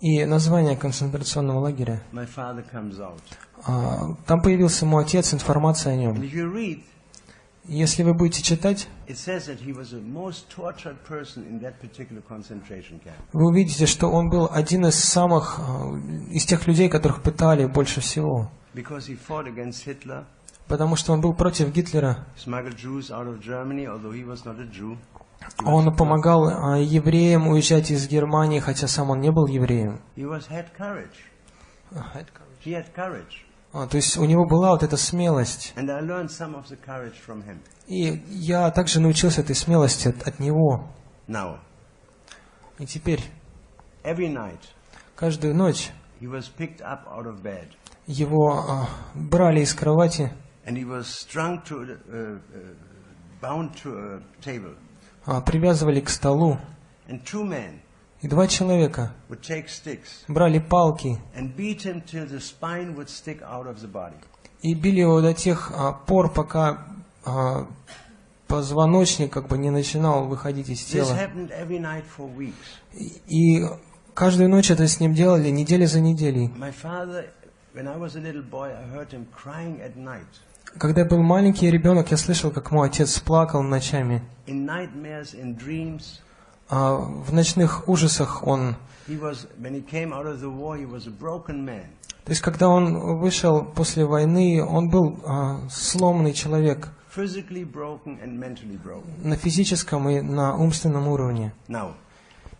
[0.00, 2.02] и название концентрационного лагеря.
[3.64, 6.20] А, Там появился мой отец, информация о нем.
[7.68, 8.88] Если вы будете читать,
[13.32, 15.92] вы увидите, что он был один из самых, а,
[16.30, 18.50] из тех людей, которых пытали больше всего.
[20.68, 22.26] Потому что он был против Гитлера.
[25.64, 30.00] Он помогал а, евреям уезжать из Германии, хотя сам он не был евреем.
[30.16, 30.24] He
[32.72, 33.45] was had courage.
[33.78, 35.74] А, то есть у него была вот эта смелость.
[37.86, 40.88] И я также научился этой смелости от, от него.
[41.28, 41.58] Now,
[42.78, 43.20] И теперь,
[44.02, 44.60] every night,
[45.14, 47.68] каждую ночь he was picked up out of bed
[48.06, 50.32] его а, брали из кровати,
[50.64, 52.74] and he was strung to, uh, uh,
[53.42, 54.74] bound to a table.
[55.26, 56.58] а, привязывали к столу.
[57.08, 57.82] And two men
[58.22, 59.12] И два человека
[60.28, 61.18] брали палки
[64.62, 66.86] и били его до тех а, пор, пока
[67.24, 67.66] а,
[68.48, 71.16] позвоночник как бы не начинал выходить из тела.
[73.28, 73.64] И,
[74.14, 76.52] каждую ночь это с ним делали, недели за неделей.
[80.78, 84.22] Когда я был маленький ребенок, я слышал, как мой отец плакал ночами.
[86.68, 88.76] А в ночных ужасах он...
[92.24, 96.88] То есть, когда он вышел после войны, он был а, сломанный человек.
[99.22, 101.52] На физическом и на умственном уровне.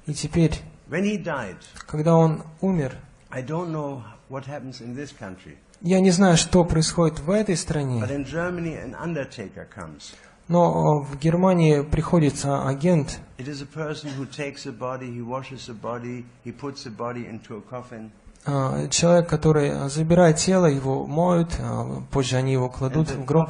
[0.06, 0.52] И теперь,
[1.86, 2.94] когда он умер,
[5.82, 8.04] я не знаю, что происходит в этой стране,
[10.48, 13.20] но а, в Германии приходится агент,
[18.48, 23.48] а, человек, который а, забирает тело, его моют, а, позже они его кладут в гроб,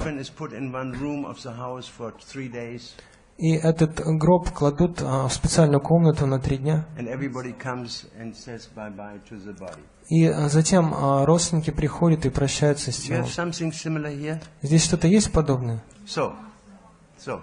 [3.39, 6.87] и этот гроб кладут а, в специальную комнату на три дня.
[10.09, 13.27] И а, затем а, родственники приходят и прощаются с телом.
[14.63, 15.83] Здесь что-то есть подобное?
[17.27, 17.43] So,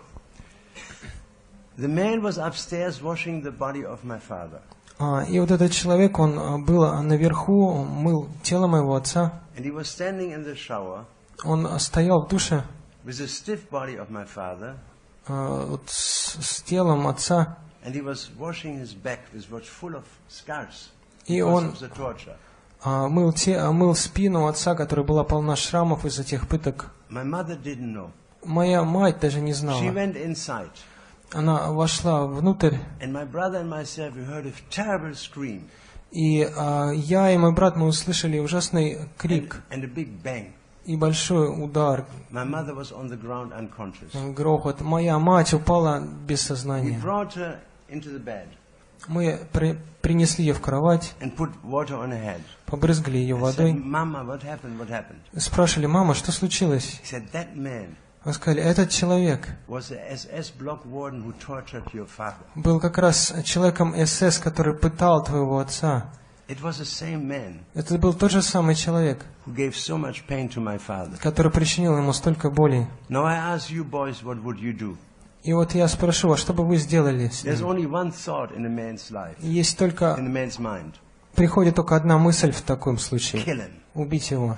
[1.78, 4.62] the man was upstairs washing the body of my father,
[4.98, 9.42] А, и вот этот человек, он а, был а, наверху, мыл тело моего отца.
[9.58, 11.04] and he was standing in the shower
[11.44, 12.64] Он а, стоял в душе
[13.04, 14.76] with the stiff body of my father,
[15.28, 17.58] а, вот с, с телом отца.
[17.84, 20.92] and he was washing his back, which was full of scars
[21.26, 22.38] И он of the torture.
[22.84, 26.92] а, мыл, те, а, мыл спину отца, которая была полна шрамов из-за тех пыток.
[27.10, 28.12] My mother didn't know.
[28.46, 29.82] Моя мать даже не She знала.
[29.84, 30.70] went inside,
[31.32, 35.64] Она вошла внутрь, and my brother and myself we heard a terrible scream
[36.12, 40.52] и а, я и мой брат, мы услышали ужасный and, крик and a big bang.
[40.86, 44.12] и большой удар, My mother was on the ground unconscious.
[44.36, 44.82] грохот.
[44.82, 47.00] Моя мать упала без We сознания.
[47.02, 47.58] brought her
[47.90, 48.48] into the bed
[49.08, 52.42] Мы при- принесли ее в кровать, and put water on her head.
[52.68, 53.74] побрызгали ее said, водой.
[53.74, 54.78] Mama, what happened?
[54.80, 55.20] What happened?
[55.36, 57.02] Спрашивали, мама, что случилось?
[57.04, 59.50] He said, That man Вы сказали, этот человек
[62.56, 66.10] был как раз человеком СС, который пытал твоего отца.
[67.74, 69.26] Это был тот же самый человек,
[71.22, 72.88] который причинил ему столько боли.
[75.44, 77.54] И вот я спрошу, а что бы вы сделали с ним?
[79.42, 80.18] Есть только,
[81.36, 83.70] приходит только одна мысль в таком случае.
[83.94, 84.56] Убить его.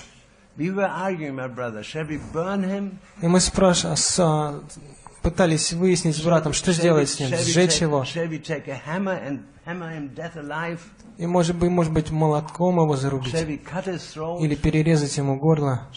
[0.57, 2.99] We were arguing, my brother, shall we burn him?
[3.21, 3.97] И мы спрашивали,
[5.21, 8.05] пытались выяснить с братом, что сделать с ним, сжечь его.
[11.17, 13.33] И может быть, может быть, молотком его зарубить.
[13.33, 15.89] Или перерезать ему горло.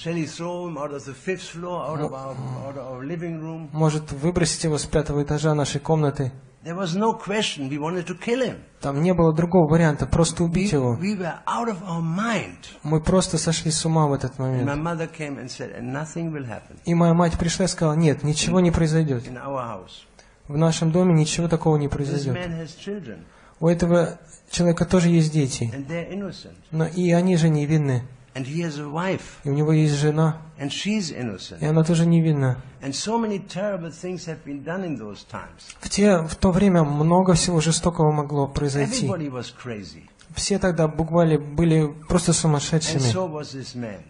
[3.73, 6.33] Может выбросить его с пятого этажа нашей комнаты.
[6.69, 7.71] There was no question.
[7.71, 8.57] We wanted to kill him.
[8.83, 10.99] Там не было другого варианта, просто убить его.
[11.01, 12.59] We were out of our mind.
[12.83, 14.69] Мы просто сошли с ума в этот момент.
[14.79, 18.23] mother came and said, and nothing will happen И моя мать пришла и сказала, нет,
[18.23, 19.27] ничего не произойдет.
[19.27, 20.03] in our house.
[20.47, 22.37] В нашем доме ничего такого не This произойдет.
[22.37, 23.21] man has children,
[23.61, 24.19] У этого
[24.51, 25.71] человека тоже есть дети.
[25.75, 26.53] and they're innocent.
[26.71, 28.03] Но и они же невинны.
[28.36, 31.62] And he has a wife, И у него есть жена, and she's и innocent.
[31.64, 32.58] она тоже невинна.
[32.82, 35.76] And so many terrible things have been done in those times.
[35.80, 39.06] В, те, в то время много всего жестокого могло произойти.
[39.08, 40.07] Everybody was crazy.
[40.35, 43.03] Все тогда буквально были просто сумасшедшими.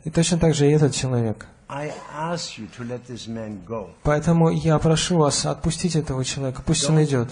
[0.04, 1.46] И точно так же и этот человек.
[4.02, 7.30] Поэтому я прошу вас отпустить этого человека, пусть он идет.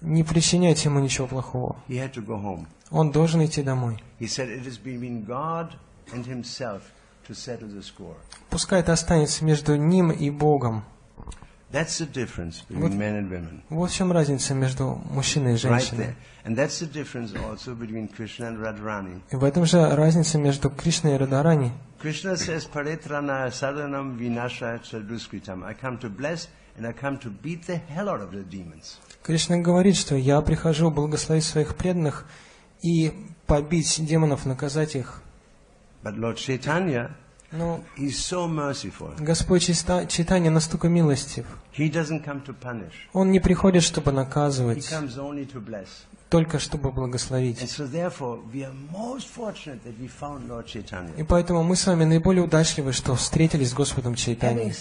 [0.00, 1.76] Не причиняйте ему ничего плохого.
[2.90, 4.02] Он должен идти домой.
[8.50, 10.84] Пускай это останется между ним и Богом.
[12.68, 12.92] Вот-.
[13.70, 16.14] Вот в чем разница между мужчиной и женщиной.
[16.44, 16.50] И
[19.36, 21.70] в этом же разница между Кришной и Радарани.
[22.02, 25.62] Krishna says, Paritranaya sadhanam vinashaya chaduskritam.
[25.64, 28.98] I come to bless and I come to beat the hell out of the demons.
[29.22, 32.26] Кришна говорит, что я прихожу благословить своих преданных
[32.82, 33.12] и
[33.46, 35.22] побить демонов, наказать их.
[36.02, 37.14] But Lord Chaitanya,
[37.52, 39.14] Но he's so merciful.
[39.18, 41.46] Господь Читания настолько милостив.
[41.72, 42.94] He doesn't come to punish.
[43.12, 44.90] Он не приходит, чтобы наказывать,
[46.32, 47.62] только чтобы благословить.
[51.18, 54.72] И поэтому мы с вами наиболее удачливы, что встретились с Господом Чайтани.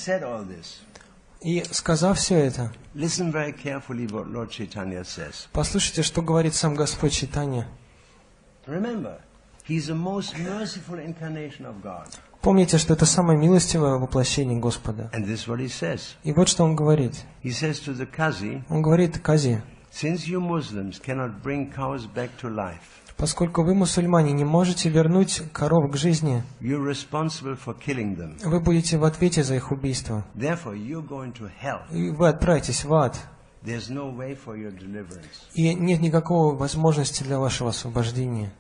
[1.42, 2.72] И сказав все это,
[5.52, 7.12] послушайте, что говорит сам Господь
[11.84, 12.08] God.
[12.42, 15.12] Помните, что это самое милостивое воплощение Господа.
[16.24, 17.14] И вот что он говорит.
[18.70, 24.32] Он говорит Кази, since you Muslims cannot bring cows back to life, Поскольку вы, мусульмане,
[24.32, 30.26] не можете вернуть коров к жизни, вы будете в ответе за их убийство.
[30.34, 33.16] И вы отправитесь в ад.
[35.54, 38.52] И нет никакой возможности для вашего освобождения.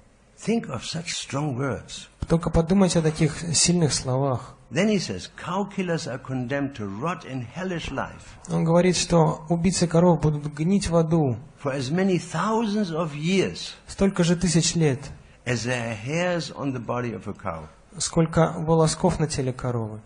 [2.28, 4.56] Только подумайте о таких сильных словах.
[4.74, 9.44] Then he says, cow killers are condemned to rot in hellish life Он говорит, что
[9.50, 14.76] убийцы коров будут гнить в аду for as many thousands of years столько же тысяч
[14.76, 15.00] лет,
[15.46, 17.68] as there are hairs on the body of a cow.
[17.98, 20.00] сколько волосков на теле коровы.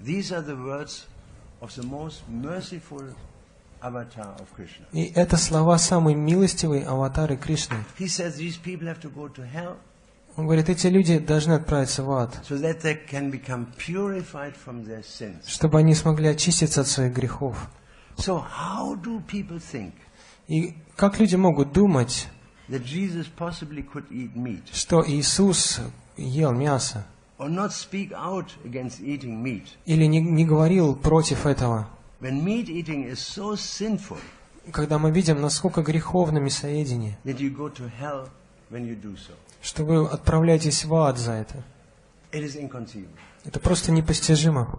[0.00, 1.06] These are the words
[1.60, 3.14] of the most merciful
[3.80, 4.86] avatar of Krishna.
[4.92, 7.84] И это слова самой милостивой аватары Кришны.
[7.96, 9.76] He says these people have to go to hell
[10.38, 12.40] Он говорит, эти люди должны отправиться в ад,
[15.44, 17.68] чтобы они смогли очиститься от своих грехов.
[20.46, 22.28] И как люди могут думать,
[24.72, 25.80] что Иисус
[26.16, 27.04] ел мясо?
[29.86, 31.88] Или не, не говорил против этого,
[34.70, 37.18] когда мы видим, насколько греховно мясоедение,
[39.62, 41.62] что вы отправляетесь в ад за это?
[42.32, 44.78] Это просто непостижимо.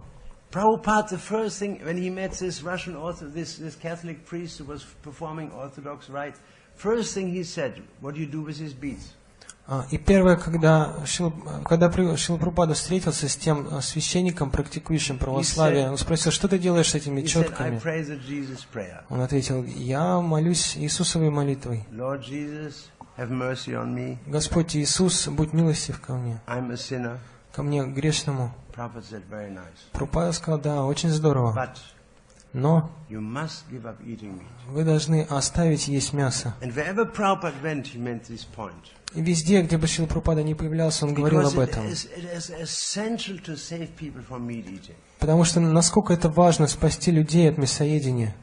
[0.52, 4.64] Prabhupada, the first thing when he met this Russian author, this, this Catholic priest who
[4.64, 6.40] was performing Orthodox rites,
[6.76, 9.14] first thing he said, "What do you do with his beads?"
[9.68, 11.32] А, И первое, когда, Шил,
[11.64, 16.90] когда Шрила Прабхупада встретился с тем а, священником, практикующим православие, он спросил, что ты делаешь
[16.90, 19.02] с этими He said, "I четками?
[19.08, 21.84] Он ответил, я молюсь Иисусовой молитвой.
[23.20, 24.16] Have mercy on me.
[24.26, 27.18] Господь Иисус, будь милостив ко мне, I'm a sinner."
[27.52, 28.50] ко мне грешному.
[28.74, 31.76] Prabhupada said, "Very nice, Прабхупада сказал, да, очень здорово, but
[32.54, 36.54] но you must give up eating meat." вы должны оставить есть мясо.
[39.12, 41.84] И везде, где бы Шрила Прабхупада не появлялся, он говорил об этом.
[45.18, 48.34] Потому что насколько это важно спасти людей от мясоедения.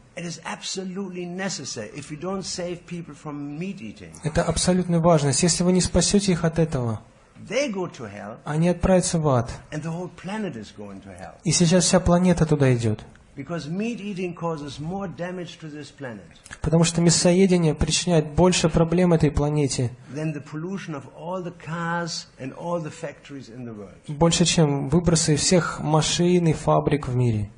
[4.24, 5.44] Это абсолютная важность.
[5.44, 7.02] Если вы не спасете их от этого,
[8.44, 9.52] они отправятся в ад.
[11.44, 13.06] И сейчас вся планета туда идет.
[16.62, 19.92] Потому что мясоедение причиняет больше проблем этой планете,
[24.08, 27.52] больше, чем выбросы всех машин и фабрик в мире.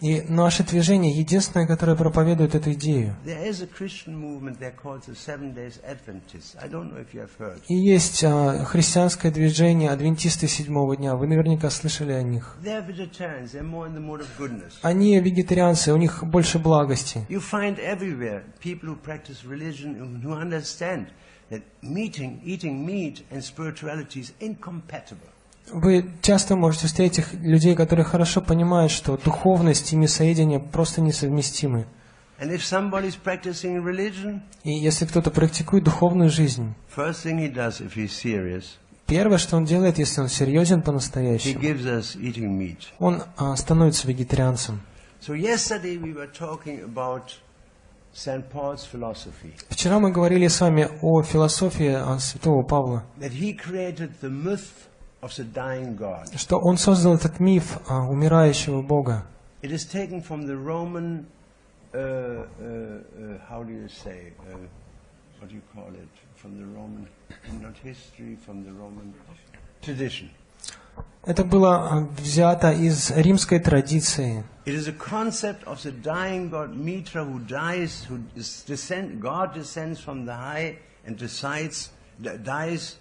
[0.00, 3.14] И наше движение единственное, которое проповедует эту идею.
[3.24, 6.56] There is a Christian movement, they're called the Seven Days Adventists.
[6.62, 7.60] I don't know if you have heard.
[7.68, 11.16] И есть а, христианское движение адвентисты седьмого дня.
[11.16, 12.56] Вы наверняка слышали о них.
[14.82, 17.26] Они вегетарианцы, у них больше благости.
[21.50, 25.26] That meeting, eating meat and spirituality is incompatible.
[25.72, 31.86] Вы часто можете встретить людей, которые хорошо понимают, что духовность и мясоедение просто несовместимы.
[32.40, 37.80] Religion, И если кто-то практикует духовную жизнь, does
[39.06, 41.60] первое, что он делает, если он серьезен по-настоящему,
[42.98, 44.80] он а, становится вегетарианцем.
[45.20, 47.24] So yesterday we were talking about
[49.68, 53.04] Вчера мы говорили с вами о философии а, святого Павла,
[55.21, 56.37] that he created the myth of the dying God.
[56.37, 59.25] что он создал этот миф а, умирающего Бога.
[59.61, 61.25] It is taken from the Roman,
[61.93, 64.57] uh, uh, uh, how do you say, uh,
[65.39, 66.09] what do you call it?
[66.35, 67.07] From the Roman,
[67.61, 69.13] not history, from the Roman
[69.81, 70.29] tradition.
[71.25, 74.43] Это было а, взято из римской традиции.
[74.65, 79.53] It is a concept of the dying god Mitra who dies, who is descend, God
[79.55, 81.89] descends from the high and decides,
[82.21, 82.97] d- dies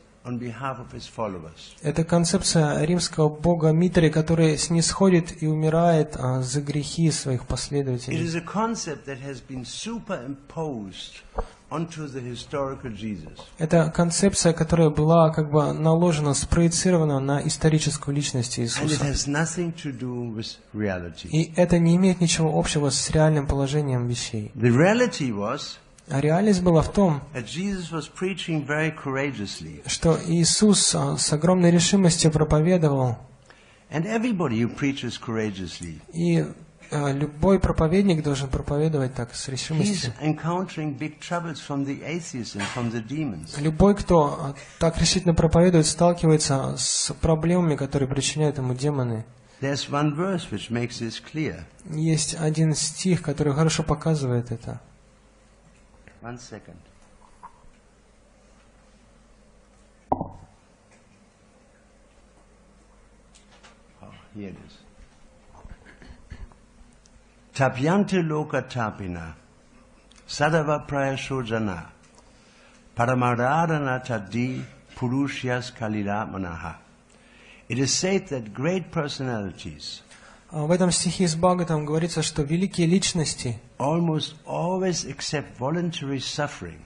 [1.82, 8.20] Это концепция римского бога Митри, который снисходит и умирает а, за грехи своих последователей.
[8.20, 11.24] is a concept that has been superimposed
[11.70, 13.38] onto the historical Jesus.
[13.57, 19.05] Это концепция, которая была как бы наложена, спроецирована на историческую личность Иисуса.
[21.32, 24.51] И это не имеет ничего общего с реальным положением вещей.
[26.10, 27.22] А реальность была в том,
[29.86, 33.18] что Иисус а, с огромной решимостью проповедовал,
[36.14, 36.45] и
[36.91, 40.14] а, любой проповедник должен проповедовать так, с решимостью.
[43.60, 49.26] Любой, кто а, так решительно проповедует, сталкивается с проблемами, которые причиняют ему демоны.
[51.86, 54.82] Есть один стих, который хорошо показывает это.
[56.22, 56.80] One second.
[60.11, 60.38] Oh,
[64.36, 64.78] here it is.
[67.55, 69.34] Tapyante loka tapina,
[70.28, 71.88] sadava prayasojana,
[72.97, 74.65] paramaradana tadi
[74.95, 76.76] purushyas kalilamanaha.
[77.70, 80.01] It is said that great personalities
[80.52, 83.60] В этом стихе из Бхагаватам говорится, что великие личности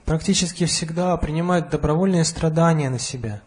[0.06, 3.42] практически всегда принимают добровольные страдания на себя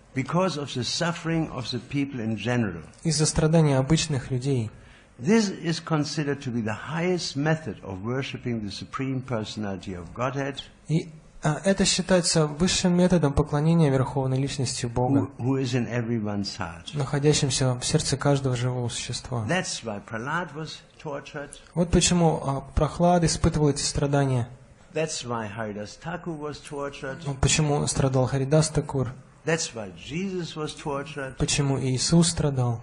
[3.02, 4.70] из-за страданий обычных людей.
[5.18, 10.62] This is considered to be the highest method of worshipping the Supreme Personality of Godhead,
[10.88, 11.08] И
[11.46, 16.92] а, это считается высшим методом поклонения Верховной Личности Бога, who, who is in everyone's heart.
[16.94, 19.46] находящимся в сердце каждого живого существа.
[19.48, 21.50] That's why Prahlad was tortured.
[21.74, 24.48] Вот почему а, Прохлад испытывал эти страдания.
[24.92, 27.18] That's why Haridas Thakur was tortured.
[27.26, 29.12] Вот почему страдал Харидас Такур.
[29.44, 31.36] That's why Jesus was tortured.
[31.36, 32.82] Почему Иисус страдал.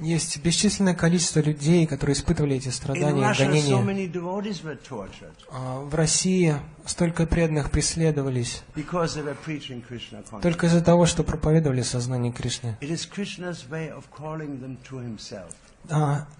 [0.00, 3.76] Есть бесчисленное количество людей, которые испытывали эти страдания гонения.
[5.50, 6.54] А В России
[6.86, 8.62] столько преданных преследовались
[10.40, 12.76] только из-за того, что проповедовали сознание Кришны.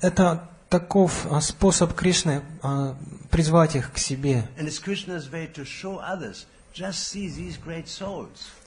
[0.00, 2.94] Это таков а, способ Кришны а,
[3.30, 4.44] призвать их к себе.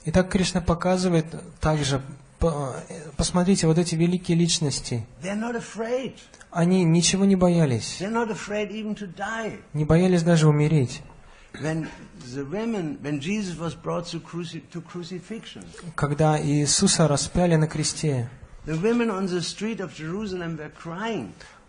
[0.04, 1.26] Итак, Кришна показывает
[1.60, 2.02] также,
[3.16, 5.06] посмотрите, вот эти великие личности,
[6.50, 8.00] они ничего не боялись,
[9.72, 11.02] не боялись даже умереть.
[15.94, 18.28] Когда Иисуса распяли на кресте,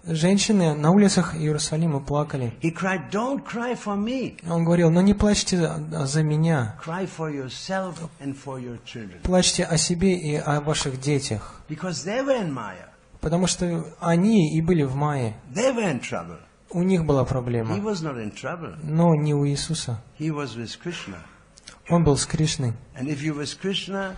[0.06, 2.54] женщины на улицах Иерусалима плакали.
[2.62, 4.38] He cried, Don't cry for me.
[4.50, 5.58] Он говорил, ну не плачьте
[5.92, 9.22] за меня, Cry for yourself and for your children.
[9.24, 11.62] плачьте о себе и о ваших детях.
[11.70, 12.90] Because they were in Maya.
[13.22, 15.34] Потому что они и были в мае.
[15.54, 16.38] They were in trouble.
[16.72, 18.76] У них была He проблема, was not in trouble.
[18.84, 20.02] но не у Иисуса.
[20.20, 21.18] He was with Krishna.
[21.90, 22.74] Он был с Кришной.
[22.98, 24.16] And if you what Krishna.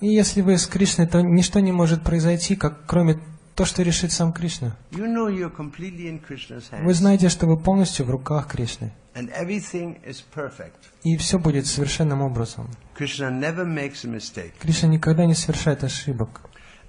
[0.00, 3.18] И если вы с Кришной, то ничто не может произойти, как кроме
[3.54, 4.76] то, что решит сам Кришна.
[4.90, 8.92] Вы знаете, что вы полностью в руках Кришны.
[9.14, 10.76] And everything is perfect.
[11.02, 12.68] И все будет совершенным образом.
[12.96, 14.52] Krishna never makes a mistake.
[14.60, 16.42] Кришна никогда не совершает ошибок.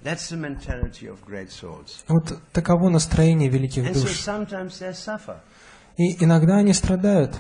[0.04, 2.04] That's the mentality of great souls.
[2.08, 4.12] Вот таково настроение великих And so душ.
[6.00, 7.36] И иногда они страдают.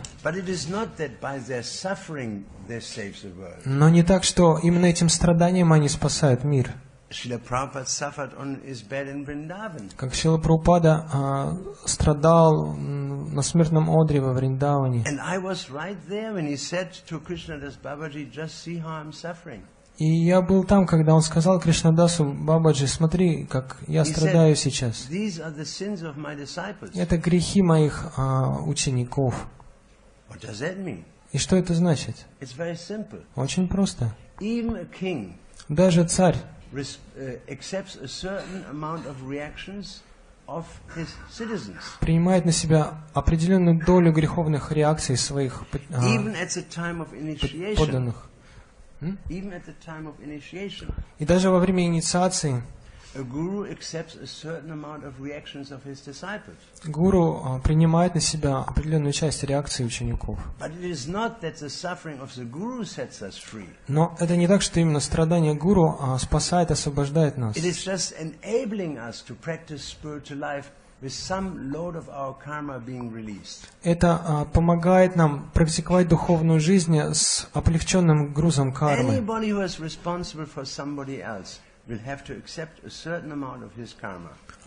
[3.65, 6.73] Но не так, что именно этим страданием они спасают мир.
[9.95, 15.05] Как Шила Прабхупада а, страдал на смертном одре во Вриндаване.
[19.99, 25.09] И я был там, когда он сказал Кришнадасу, Бабаджи, смотри, как я страдаю сейчас.
[26.95, 29.45] Это грехи моих а, учеников.
[31.33, 32.15] И что это значит?
[33.35, 34.15] Очень просто.
[35.67, 36.37] Даже царь
[36.71, 37.39] uh,
[41.99, 46.15] принимает на себя определенную долю греховных реакций своих а,
[47.75, 48.29] подданных.
[51.19, 52.61] И даже во время инициации
[53.15, 56.55] A guru accepts a certain amount of reactions of his disciples.
[56.85, 60.37] гуру а, принимает на себя определенную часть реакций учеников.
[60.59, 63.67] But it is not that the suffering of the guru sets us free.
[63.87, 67.55] Но это не так, что именно страдание гуру а, спасает, освобождает нас.
[73.83, 79.11] Это а, помогает нам практиковать духовную жизнь с облегченным грузом кармы.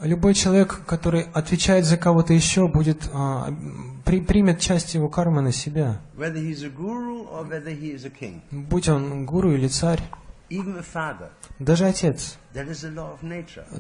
[0.01, 3.55] Любой человек, который отвечает за кого-то еще, будет а,
[4.05, 6.01] при- примет часть его кармы на себя.
[8.51, 10.01] Будь он гуру или царь,
[11.61, 12.39] даже отец.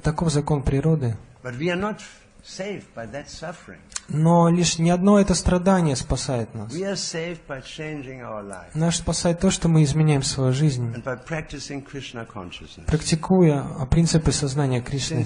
[0.03, 1.16] Таков закон природы.
[4.09, 6.72] Но лишь не одно это страдание спасает нас.
[8.74, 10.93] Нас спасает то, что мы изменяем свою жизнь,
[12.86, 15.24] практикуя а, принципы сознания Кришны,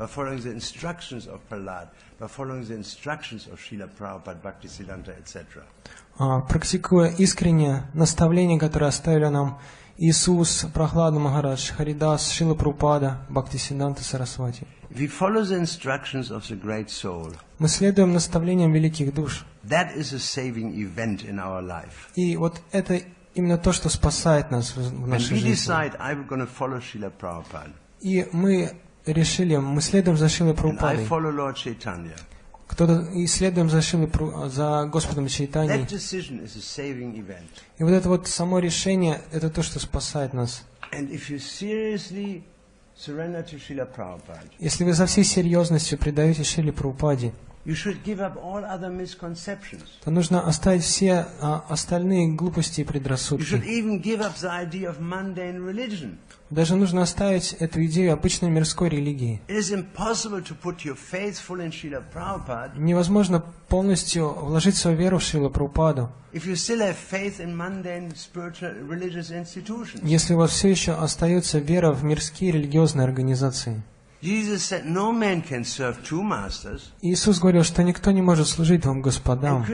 [0.00, 5.62] by following the instructions of Prahlad, by following the instructions of Srila Prabhupada, Bhaktisiddhanta, etc.
[6.18, 9.60] А, практикуя искренне наставления, которые оставили нам
[10.02, 14.66] Иисус, Прохлада Махарадж, Харидас, Шила Прупада, Бхактисиданта Сарасвати.
[14.90, 19.44] We follow the instructions of the Great Soul, Мы следуем наставлениям великих душ.
[19.62, 22.08] that is a saving event in our life.
[22.16, 23.02] И вот это
[23.34, 25.52] именно то, что спасает нас в нашей we жизни.
[25.52, 28.72] decide, I'm going to follow Srila Prabhupada, И мы
[29.04, 31.06] решили, мы следуем за Шилой and Прабхупадой.
[32.70, 35.68] Кто-то и следуем за Шилой Пру- за Господом Чайтани.
[37.78, 40.62] И вот это вот само решение, это то, что спасает нас.
[44.60, 47.32] Если вы за всей серьезностью предаете Шиле Прабхупаде,
[50.04, 53.44] то нужно оставить все а, остальные глупости и предрассудки.
[56.50, 59.40] Даже нужно оставить эту идею обычной мирской религии.
[62.76, 66.10] Невозможно полностью вложить свою веру в Шилу Прабхупаду,
[70.02, 73.82] если у вас все еще остается вера в мирские религиозные организации.
[77.00, 79.64] Иисус говорил, что никто не может служить вам And господам.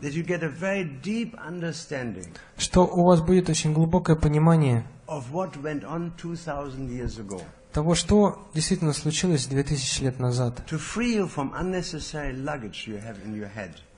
[2.57, 7.41] что у вас будет очень глубокое понимание of what went on 2000 years ago.
[7.75, 10.63] того, что действительно случилось 2000 лет назад.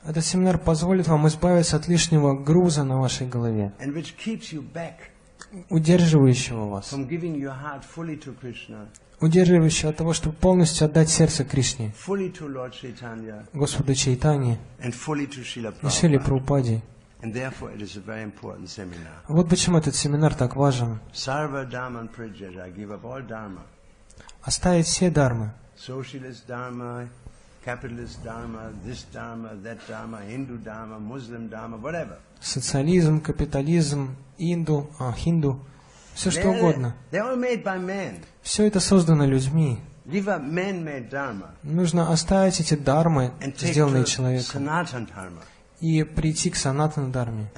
[0.04, 3.72] Этот семинар позволит вам избавиться от лишнего груза на вашей голове,
[5.70, 6.92] удерживающего вас,
[9.20, 11.92] удерживающего от того, чтобы полностью отдать сердце Кришне,
[13.52, 16.24] Господу Srila и Prabhupada.
[16.24, 16.82] Прабхупаде.
[17.22, 19.22] And therefore it is a very important seminar.
[19.26, 21.00] Вот почему этот семинар так важен.
[21.14, 23.62] Sarva Dharma Prajaja, give up all Dharma.
[24.42, 25.50] Оставить все дармы.
[25.76, 27.08] Socialist Dharma,
[27.64, 32.18] capitalist Dharma, this Dharma, that Dharma, Hindu Dharma, Muslim Dharma, whatever.
[32.40, 35.60] Социализм, капитализм, инду, а, хинду,
[36.14, 36.94] все что угодно.
[38.42, 39.80] Все это создано людьми.
[41.64, 44.64] Нужно оставить эти дармы, сделанные человеком,
[45.80, 47.50] и прийти к санатана дарме.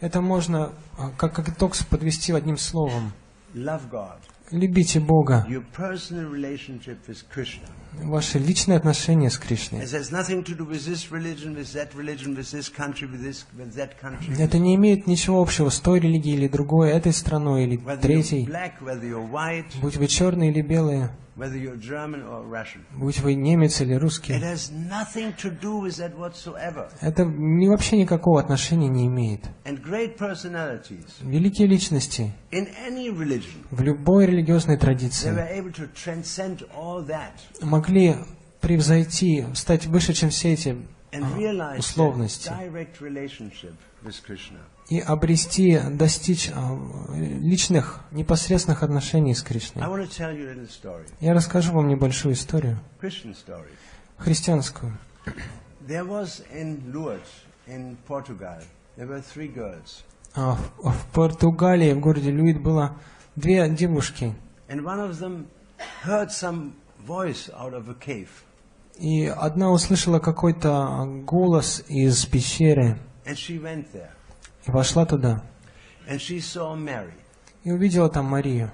[0.00, 3.12] Это можно а, как, как итог подвести одним словом.
[4.50, 5.46] Любите Бога,
[8.04, 9.80] Ваши личные отношения с Кришной.
[14.38, 18.48] Это не имеет ничего общего с той религией или другой, этой страной или третьей.
[19.80, 21.10] Будь вы черные или белые,
[22.94, 24.32] будь вы немец или русский.
[27.00, 29.44] Это вообще никакого отношения не имеет.
[31.20, 32.32] Великие личности
[33.70, 35.30] в любой религиозной традиции
[37.60, 38.16] were могли
[38.60, 40.76] превзойти, стать выше, чем все эти
[41.12, 42.50] а, условности.
[44.90, 46.78] и обрести, достичь а,
[47.14, 49.84] личных, непосредственных отношений с Кришной.
[51.20, 52.78] Я расскажу вам небольшую историю,
[54.18, 54.98] христианскую.
[60.34, 62.96] А, В в Португалии, в городе Люид, было
[63.36, 64.34] две девушки,
[67.08, 68.28] voice out of a cave,
[69.00, 74.10] и одна услышала какой-то голос из пещеры and she went there,
[74.66, 75.42] и вошла туда,
[76.08, 77.14] and she saw Mary,
[77.64, 78.70] и увидела там Марию.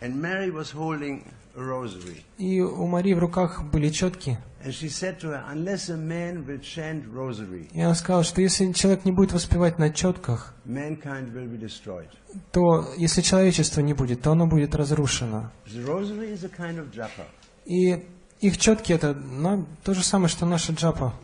[0.00, 1.24] and Mary was holding
[1.56, 5.88] a rosary, И у Марии в руках были четки, and she said to her, "Unless
[5.90, 9.90] a man will chant rosary, и она сказала, что если человек не будет воспевать на
[9.90, 12.10] четках, mankind will be destroyed."
[12.52, 15.50] то если человечество не будет, то оно будет разрушено.
[15.66, 17.24] The rosary is a kind of japa,
[17.66, 18.06] И
[18.40, 21.14] их четки это ну, то же самое, что наша джапа.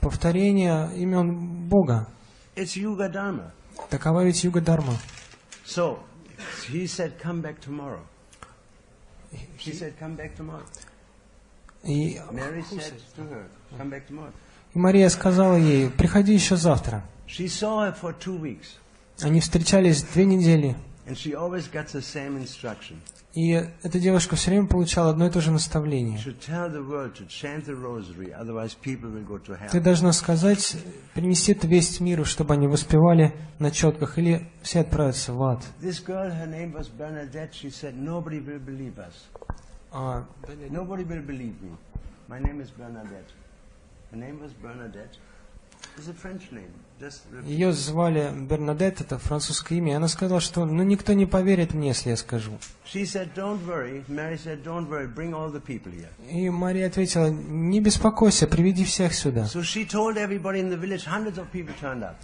[0.00, 2.08] Повторение имен Бога.
[3.88, 4.94] Такова ведь юга Дарма.
[5.66, 5.98] So
[6.68, 8.00] he said, Come back tomorrow.
[9.58, 10.64] She said, Come back tomorrow.
[11.84, 13.46] И, Mary said to her,
[13.78, 14.32] Come back tomorrow.
[14.74, 17.04] и Мария сказала ей, приходи еще завтра.
[17.26, 18.78] She saw her for two weeks,
[19.22, 20.76] Они встречались две недели.
[21.06, 23.00] and she always got the same instruction.
[23.32, 26.18] И эта девушка все время получала одно и то же наставление.
[29.70, 30.76] Ты должна сказать,
[31.14, 35.64] принести это весть миру, чтобы они воспевали на четках, или все отправятся в ад.
[39.92, 40.24] А,
[40.70, 41.76] Nobody will believe me.
[42.28, 43.32] My name is Bernadette.
[44.12, 45.18] Her name was Bernadette.
[47.44, 51.88] Ее звали Бернадет, это французское имя, и она сказала, что ну никто не поверит мне,
[51.88, 52.52] если я скажу.
[56.30, 59.46] И Мария ответила, не беспокойся, приведи всех сюда.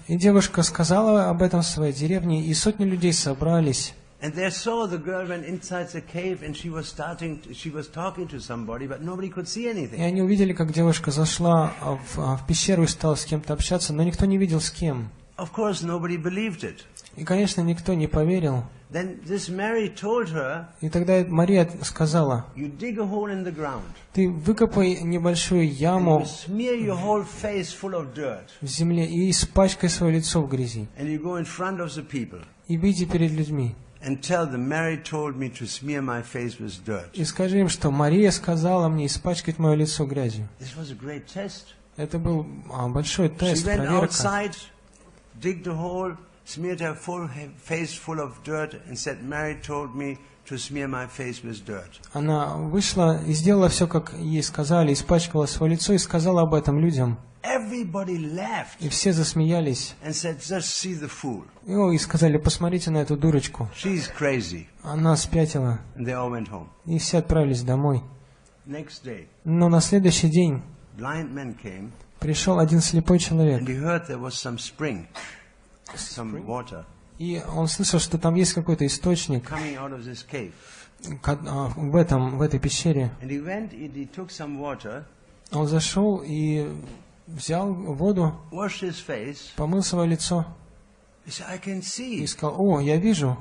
[0.09, 3.95] И девушка сказала об этом в своей деревне, и сотни людей собрались.
[4.23, 7.87] And they saw the girl went inside the cave and she was starting, she was
[7.89, 10.01] talking to somebody, but nobody could see И anything.
[10.03, 13.93] они увидели, как девушка зашла а, в, а, в пещеру и стала с кем-то общаться,
[13.93, 15.11] но никто не видел с кем.
[15.37, 16.79] Of course, nobody believed it.
[17.17, 18.65] И, конечно, никто не поверил.
[18.91, 23.55] Then this Mary told her, И тогда Мария сказала, You dig a hole in the
[23.55, 23.83] ground.
[24.15, 26.25] ты выкопай небольшую яму
[28.63, 30.89] в земле и испачкай свое лицо в грязи.
[30.99, 33.75] And you go in front of the people И выйди перед людьми.
[34.07, 37.11] And tell them, Mary told me to smear my face with dirt.
[37.13, 40.49] И скажи им, что Мария сказала мне испачкать мое лицо грязью.
[40.61, 41.75] This was a great test.
[41.97, 44.05] Это был а, большой She тест, went проверка.
[44.07, 44.57] outside,
[45.41, 49.95] digged a hole, smeared her full he- face full of dirt, and said, Mary told
[49.97, 50.19] me
[52.13, 56.79] Она вышла и сделала все, как ей сказали, испачкала свое лицо и сказала об этом
[56.79, 57.19] людям.
[58.81, 59.95] И все засмеялись.
[61.67, 63.69] И, сказали, посмотрите на эту дурочку.
[64.83, 65.81] Она спятила.
[66.87, 68.03] И все отправились домой.
[69.45, 70.63] Но на следующий день
[72.19, 73.63] пришел один слепой человек.
[77.19, 79.51] И он слышал, что там есть какой-то источник
[81.25, 83.11] а, в, этом, в этой пещере.
[85.53, 86.69] Он зашел и
[87.27, 88.35] взял воду,
[89.57, 90.45] помыл свое лицо
[91.25, 93.37] и сказал, о, я вижу,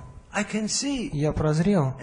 [1.14, 1.94] я прозрел.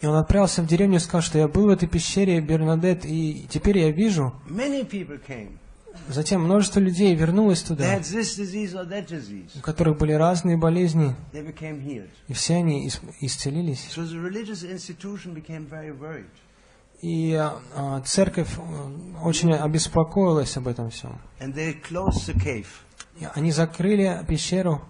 [0.00, 3.46] И он отправился в деревню и сказал, что я был в этой пещере Бернадет, и
[3.48, 4.32] теперь я вижу.
[6.08, 7.84] Затем множество людей вернулось туда,
[9.56, 11.14] у которых были разные болезни,
[12.28, 13.88] и все они ис- исцелились.
[17.02, 21.18] И а, а, церковь э, очень обеспокоилась об этом всем.
[23.20, 24.80] И они закрыли пещеру,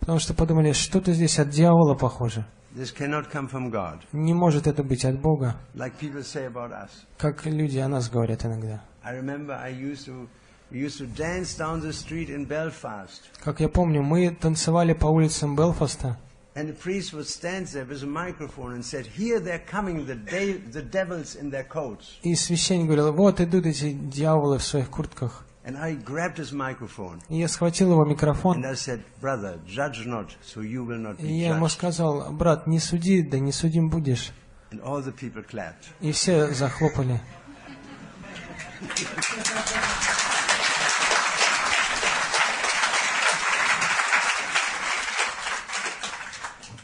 [0.00, 2.44] потому что подумали, что-то здесь от дьявола похоже.
[2.78, 3.98] This cannot come from God.
[4.12, 6.90] Не может это быть от Бога, Like people say about us.
[7.18, 8.80] как люди о нас говорят иногда.
[9.02, 10.28] I remember I used to,
[10.70, 13.22] we used to dance down the street in Belfast.
[13.42, 16.16] Как я помню, мы танцевали по улицам Белфаста,
[16.54, 20.14] And the priest would stand there with a microphone and said, Here they're coming, the,
[20.14, 22.18] de- the devils in their coats.
[22.22, 25.44] и священник говорил, вот идут эти дьяволы в своих куртках.
[25.68, 30.06] And I grabbed his microphone И я схватил его микрофон, and I said, Brother, judge
[30.06, 33.52] not, so you will not и be я ему сказал, брат, не суди, да не
[33.52, 34.32] судим будешь.
[34.70, 35.84] And all the people clapped.
[36.00, 37.20] И все захлопали.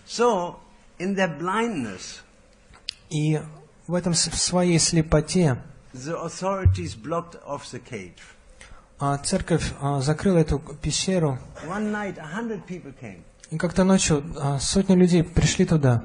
[0.07, 0.57] So,
[0.99, 2.21] in their blindness,
[3.09, 3.41] И
[3.87, 5.57] в этом в своей слепоте
[5.95, 8.34] the authorities blocked off the cave.
[8.99, 11.39] А, церковь а, закрыла эту пещеру.
[13.51, 16.03] И как-то ночью а, сотни людей пришли туда,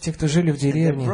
[0.00, 1.04] те, кто жили в деревне,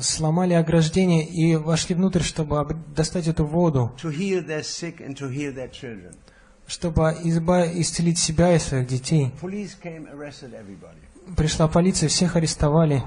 [0.00, 3.92] сломали ограждение и вошли внутрь, чтобы об- достать эту воду,
[6.66, 9.30] чтобы изба- исцелить себя и своих детей.
[11.36, 13.02] Пришла полиция, всех арестовали.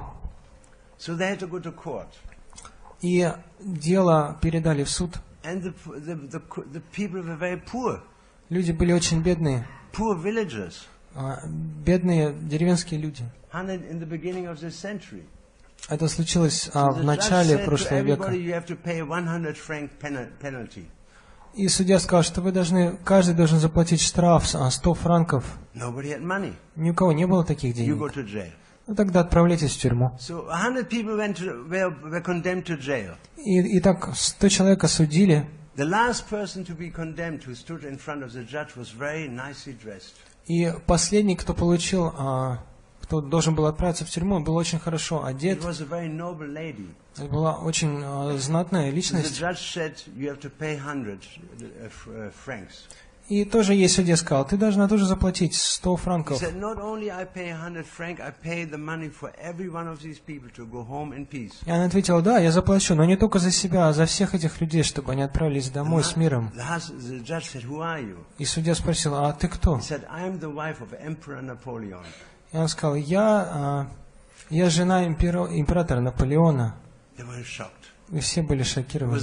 [3.01, 5.17] И дело передали в суд.
[5.43, 6.41] The, the,
[6.71, 8.01] the,
[8.49, 9.67] Люди были очень бедные.
[11.15, 13.23] а, Бедные деревенские люди.
[15.89, 18.29] Это случилось а, в начале прошлого века.
[18.29, 20.85] everybody, you have to pay a 100 franc pena- penalty.
[21.53, 25.45] И судья сказал, что вы должны, каждый должен заплатить штраф а, 100 франков.
[25.73, 26.53] Nobody had money.
[26.75, 27.97] Ни у кого не было таких денег.
[28.87, 30.17] Ну тогда отправляйтесь в тюрьму.
[33.37, 35.45] И, и так 100 человек осудили.
[40.47, 42.63] И последний, кто получил, а,
[43.01, 45.59] кто должен был отправиться в тюрьму, был очень хорошо одет.
[47.17, 49.37] Это была очень а, знатная личность.
[53.29, 53.45] Judge said, you have to pay 100 f- francs.
[53.45, 56.41] И тоже ей судья сказал, ты должна тоже заплатить 100 He франков.
[56.41, 59.99] said, not only I pay 100 franc, I pay the money for every one of
[60.01, 61.53] these people to go home in peace.
[61.65, 64.61] И она ответила, да, я заплачу, но не только за себя, а за всех этих
[64.61, 66.51] людей, чтобы они отправились домой с миром.
[68.37, 69.79] И судья спросил, а ты кто?
[72.53, 73.87] И он сказал, я, а,
[74.49, 76.75] я жена императора Наполеона.
[78.09, 79.19] И все были шокированы.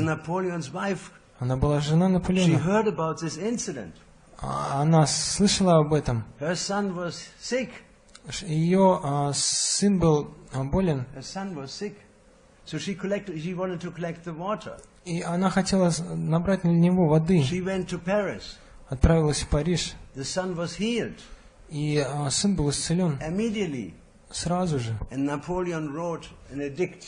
[1.38, 2.58] Она была жена She Наполеона.
[2.58, 3.92] heard about this incident.
[4.40, 6.24] А Она слышала об этом.
[6.40, 7.70] Her son was sick.
[8.28, 11.94] Ш- Ее а, сын был а, болен, Her son was sick.
[12.66, 14.78] So she collected, she wanted to collect the water.
[15.04, 17.40] и она хотела набрать для него воды.
[17.42, 18.56] She went to Paris.
[18.88, 21.18] Отправилась в Париж, The son was healed
[21.68, 23.92] и а, сын был исцелен immediately.
[24.30, 24.96] сразу же.
[25.10, 27.04] And Napoleon wrote an edict,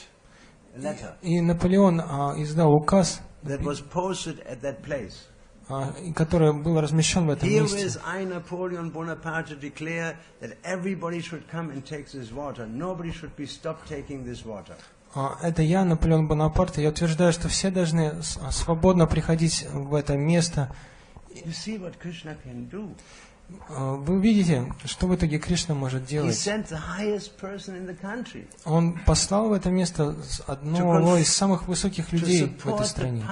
[0.76, 5.26] a letter, И Наполеон а, издал указ, that was posted at that place.
[5.68, 7.76] а, и который был размещен в этом месте.
[7.76, 12.66] Herewith I, Napoleon Bonaparte, declare that everybody should come and take this water.
[12.66, 14.76] Nobody should be stopped taking this water.
[15.14, 20.16] А, Это я, Наполеон Бонапарт, я утверждаю, что все должны а, свободно приходить в это
[20.16, 20.70] место.
[23.68, 26.48] А, Вы видите, что в итоге Кришна может делать.
[28.64, 30.16] Он послал в это место
[30.46, 33.24] одного из самых высоких людей в этой стране.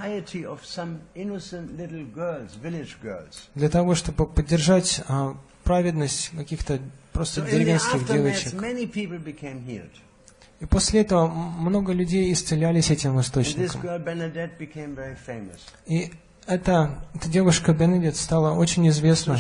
[3.54, 6.78] Для того, чтобы поддержать а, праведность каких-то
[7.12, 8.54] просто деревенских девочек.
[10.60, 13.80] И после этого много людей исцелялись этим источником.
[15.86, 16.12] И
[16.46, 19.36] эта, эта девушка Бенедикт стала очень известна.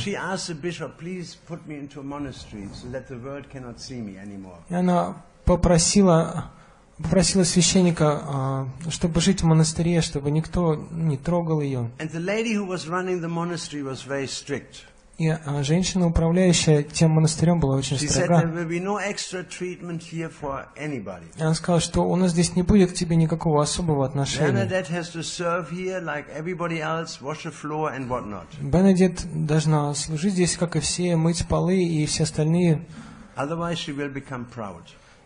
[4.68, 6.50] И она попросила,
[6.98, 11.90] попросила священника, а, чтобы жить в монастыре, чтобы никто не трогал ее.
[15.16, 18.42] И а, женщина, управляющая тем монастырем, была очень строга.
[21.38, 24.64] она сказала, что у нас здесь не будет к тебе никакого особого отношения.
[28.60, 32.84] Бенедикт должна служить здесь, как и все, мыть полы и все остальные,
[33.36, 34.82] Otherwise she will become proud.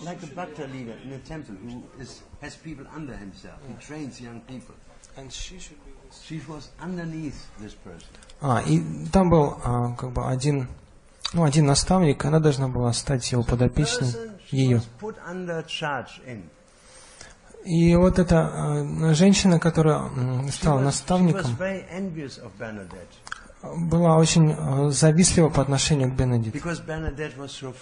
[0.03, 3.55] Like a bhakta leader in a temple who is, has people under himself.
[3.67, 4.75] He trains young people.
[5.29, 8.09] She was underneath this person.
[8.41, 10.67] А, и там был а, как бы один,
[11.33, 14.09] ну, один наставник, она должна была стать его подопечной,
[14.51, 14.77] she ее.
[14.77, 16.43] was put under charge in.
[17.65, 20.09] И вот эта а, женщина, которая
[20.51, 21.57] стала наставником,
[23.77, 26.15] была очень а, завистлива по отношению к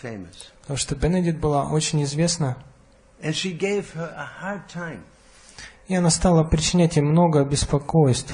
[0.03, 0.51] famous.
[0.61, 2.57] Потому что Бенедикт была очень известна,
[3.23, 5.03] And she gave her a hard time
[5.87, 8.33] и она стала причинять ей много беспокойств.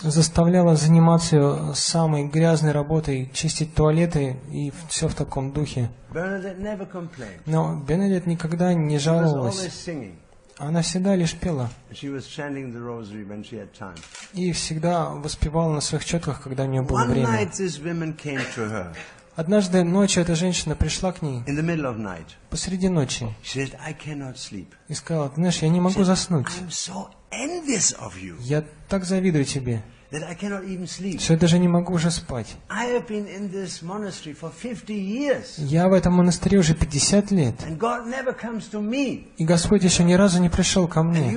[0.00, 5.90] Заставляла заниматься ее самой грязной работой, чистить туалеты и все в таком духе.
[7.46, 9.88] Но Бенедикт никогда не жаловалась.
[10.58, 11.70] Она всегда лишь пела.
[14.34, 17.48] И всегда воспевала на своих четках, когда у нее было время.
[19.34, 21.42] Однажды ночью эта женщина пришла к ней
[21.98, 22.26] night.
[22.50, 24.68] посреди ночи She said, "I cannot sleep.
[24.88, 26.48] и сказала, «Ты знаешь, я не могу заснуть.
[26.68, 27.08] So
[28.40, 29.82] Я так завидую тебе,
[30.12, 31.20] that I cannot even sleep.
[31.20, 32.46] что я даже не могу уже спать.
[32.68, 37.30] I have been in this monastery for 50 years, Я в этом монастыре уже 50
[37.30, 39.28] лет, and God never comes to me.
[39.38, 41.32] и Господь еще ни разу не пришел ко мне.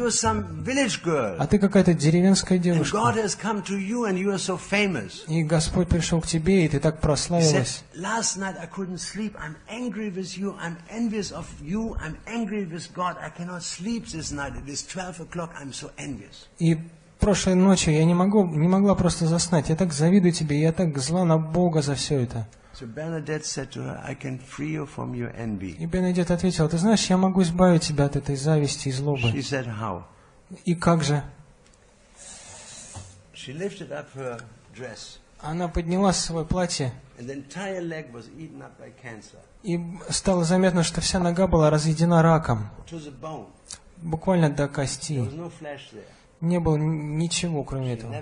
[1.40, 2.98] А ты какая-то деревенская девушка.
[2.98, 6.66] God has come to you, and you are so famous." И Господь пришел к тебе,
[6.66, 7.84] и ты так прославилась.
[7.96, 9.36] last night I couldn't sleep.
[9.40, 10.56] I'm angry with you.
[10.60, 11.96] I'm envious of you.
[12.00, 13.18] I'm angry with God.
[13.22, 14.54] I cannot sleep this night.
[14.56, 15.52] It is 12 o'clock.
[15.60, 16.48] I'm so envious.
[16.60, 16.78] И
[17.26, 19.70] прошлой ночью я не, могу, не могла просто заснуть.
[19.70, 22.48] Я так завидую тебе, я так зла на Бога за все это.
[22.80, 22.86] И
[25.86, 29.28] Бенедикт ответил, ты знаешь, я могу избавить тебя от этой зависти и злобы.
[30.66, 31.24] И как же?
[35.42, 36.94] Она подняла свое платье,
[39.64, 42.70] и стало заметно, что вся нога была разъедена раком,
[43.98, 46.15] буквально до There
[46.46, 48.14] Не было ничего, кроме этого.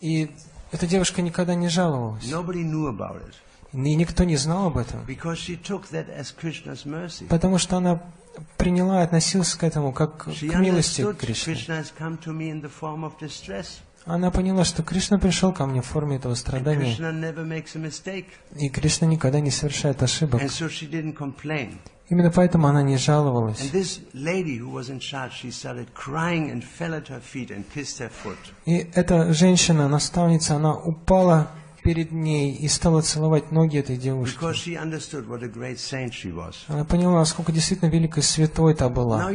[0.00, 0.30] И
[0.70, 2.24] эта девушка никогда не жаловалась.
[3.72, 5.00] И никто не знал об этом.
[7.28, 8.02] Потому что она
[8.56, 11.56] приняла и относилась к этому как к милости Кришны.
[14.08, 16.96] Она поняла, что Кришна пришел ко мне в форме этого страдания.
[18.56, 20.40] И Кришна никогда не совершает ошибок.
[22.08, 23.70] Именно поэтому она не жаловалась.
[28.64, 31.50] И эта женщина, наставница, она упала
[31.84, 34.38] перед ней и стала целовать ноги этой девушки.
[36.68, 39.30] Она поняла, насколько действительно великой святой та была.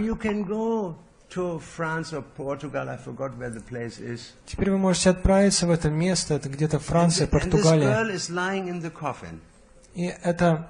[1.34, 4.34] To France or Portugal, I forgot where the place is.
[4.46, 7.88] Теперь вы можете отправиться в это место, это где-то Франция, th- and this Португалия.
[7.88, 9.40] girl is lying in the coffin.
[9.96, 10.68] И это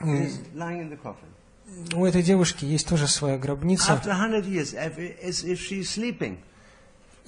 [0.00, 1.28] lying in the coffin.
[1.94, 3.92] у этой девушки есть тоже своя гробница.
[3.92, 6.38] After 100 years, as if she's sleeping.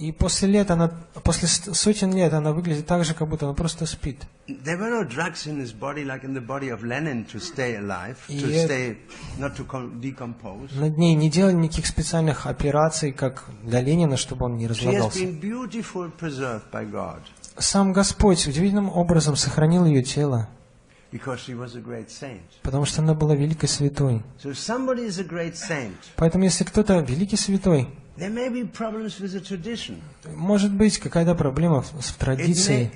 [0.02, 0.88] И после лет она,
[1.22, 4.16] после сотен лет она выглядит так же, как будто она просто спит.
[4.48, 7.76] There were no drugs in his body like in the body of Lenin to stay
[7.76, 8.66] alive, to Yeah.
[8.66, 8.96] stay,
[9.38, 10.70] not to com- decompose.
[10.74, 14.86] Над ней не делали никаких специальных операций, как для Ленина, чтобы он не She has
[14.86, 15.18] разлагался.
[15.20, 17.20] been beautifully preserved by God
[17.58, 20.48] Сам Господь удивительным образом сохранил ее тело,
[22.62, 24.22] потому что она была великой святой.
[26.16, 27.88] Поэтому если кто-то великий святой,
[30.36, 32.90] может быть какая-то проблема в- с традицией,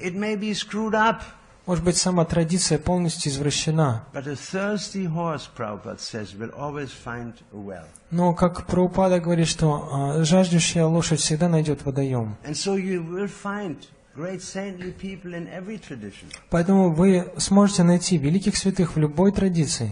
[1.66, 4.04] может быть сама традиция полностью извращена.
[8.10, 12.36] Но, как Прабхупада говорит, что а, жаждущая лошадь всегда найдет водоем.
[16.50, 19.90] Поэтому вы сможете найти великих святых в любой традиции.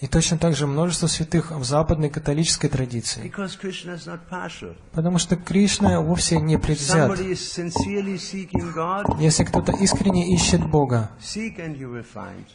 [0.00, 3.32] И точно так же множество святых в западной католической традиции.
[4.92, 7.18] Потому что Кришна вовсе не предвзят.
[9.20, 11.10] Если кто-то искренне ищет Бога,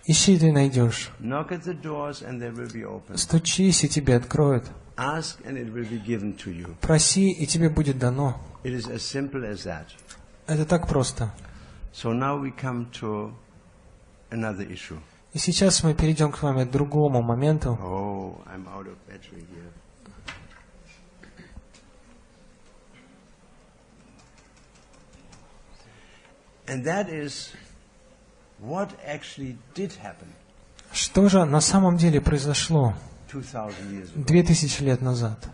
[0.06, 1.12] ищи и ты найдешь.
[1.35, 3.19] Knock at the doors and they will be opened.
[3.19, 4.65] Стучись, и тебе откроют.
[4.97, 6.77] Ask and it will be given to you.
[6.81, 8.41] Проси, и тебе будет дано.
[8.63, 9.87] It is as simple as that.
[10.47, 11.31] Это так просто.
[11.93, 13.33] So now we come to
[14.31, 14.99] another issue.
[15.33, 17.79] И сейчас мы перейдем к вами к другому моменту.
[17.81, 19.73] Oh, I'm out of battery here.
[26.67, 27.53] And that is
[28.61, 30.33] what actually did happen
[30.96, 32.94] Что же на самом деле произошло
[33.30, 34.24] 2,000 years ago.
[34.26, 35.50] две тысячи лет назад?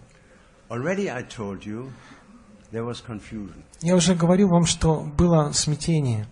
[3.81, 6.27] Я уже говорил вам, что было смятение.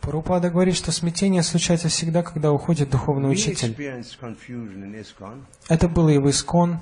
[0.00, 3.76] Прабхупада говорит, что смятение случается всегда, когда уходит духовный учитель.
[5.68, 6.80] Это было и в Искон.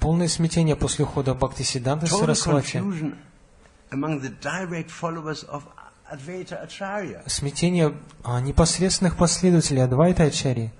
[0.00, 2.82] Полное смятение после ухода Бхактисиданта Total Сарасвати.
[7.26, 10.70] Смятение а, непосредственных последователей Адвайта Ачари.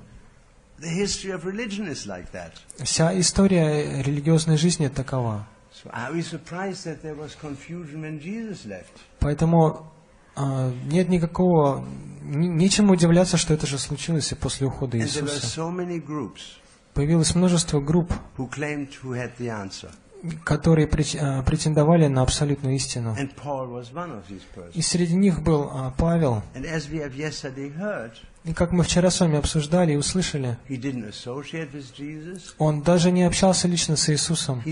[0.79, 2.53] The history of religion is like that.
[2.83, 5.47] Вся история религиозной жизни такова.
[5.73, 9.01] So are we surprised that there was confusion when Jesus left?
[9.21, 9.93] Поэтому
[10.85, 11.85] нет никакого...
[12.25, 15.61] Нечему удивляться, что это же случилось и после ухода Иисуса.
[16.95, 18.13] Появилось множество групп,
[20.45, 23.15] которые прет- а, претендовали на абсолютную истину.
[24.75, 26.43] И среди них был а, Павел.
[28.45, 30.57] И как мы вчера с вами обсуждали и услышали,
[32.59, 34.63] он даже не общался лично с Иисусом.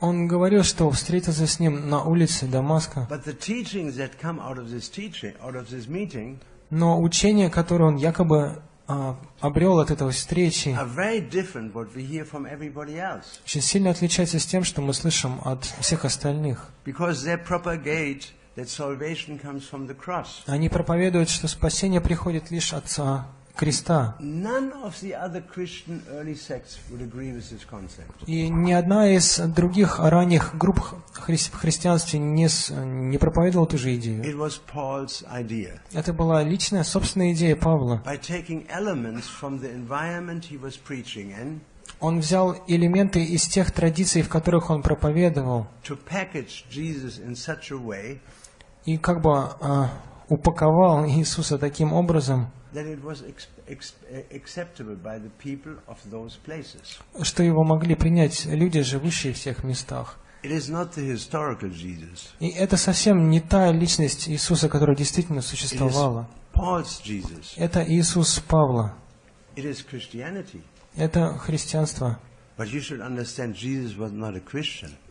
[0.00, 3.06] Он говорил, что встретился с ним на улице Дамаска.
[6.70, 10.76] Но учение, которое он якобы а, обрел от этой встречи,
[13.44, 16.68] очень сильно отличается с тем, что мы слышим от всех остальных.
[20.46, 23.26] Они проповедуют, что спасение приходит лишь от а,
[23.56, 24.16] креста.
[28.26, 30.80] И ни одна из других ранних групп
[31.14, 32.48] хри- в христианстве не,
[32.84, 34.22] не проповедовала ту же идею.
[34.24, 35.78] It was Paul's idea.
[35.92, 38.02] Это была личная, собственная идея Павла.
[42.00, 45.66] Он взял элементы из тех традиций, в которых он проповедовал,
[48.84, 49.30] и как бы
[49.60, 49.90] а,
[50.32, 52.50] упаковал Иисуса таким образом,
[57.22, 60.18] что его могли принять люди, живущие в тех местах.
[62.40, 66.28] И это совсем не та личность Иисуса, которая действительно существовала.
[67.56, 68.94] Это Иисус Павла.
[70.96, 72.18] Это христианство.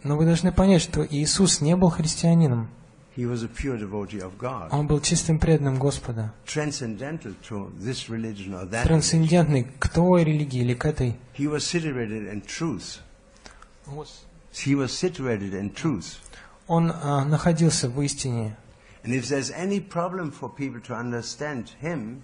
[0.04, 2.70] Но вы должны понять, что Иисус не был христианином.
[3.16, 6.34] He was a pure devotee of God, Он был чистым преданным Господа.
[6.46, 8.86] transcendental to this religion or that.
[8.88, 11.16] Трансцендентный к той религии или к этой.
[11.38, 13.00] He was situated in truth.
[14.54, 16.20] He was situated in truth.
[16.68, 18.56] Он а, находился в истине.
[19.04, 22.24] And if there's any problem for people to understand him,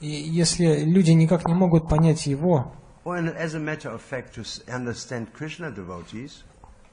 [0.00, 2.72] И если люди никак не могут понять его,
[3.04, 6.42] or as a matter of fact, to understand Krishna devotees,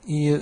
[0.08, 0.42] и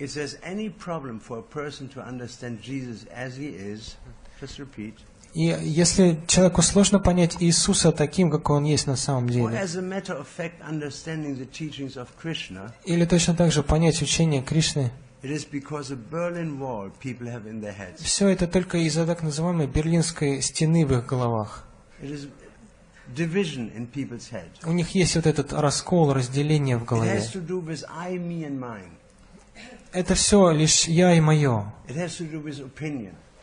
[0.00, 3.96] if there's any problem for a person to understand Jesus as he is,
[4.40, 4.94] just repeat,
[5.32, 9.56] И если человеку сложно понять Иисуса таким, какой он есть на самом деле,
[12.84, 14.90] или точно так же понять учение Кришны,
[17.98, 21.64] все это только из-за так называемой Берлинской стены в их головах.
[24.64, 27.22] У них есть вот этот раскол, разделение в голове.
[29.92, 31.72] Это все лишь я и мое.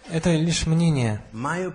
[0.09, 1.21] Это лишь мнение.
[1.33, 1.69] Мое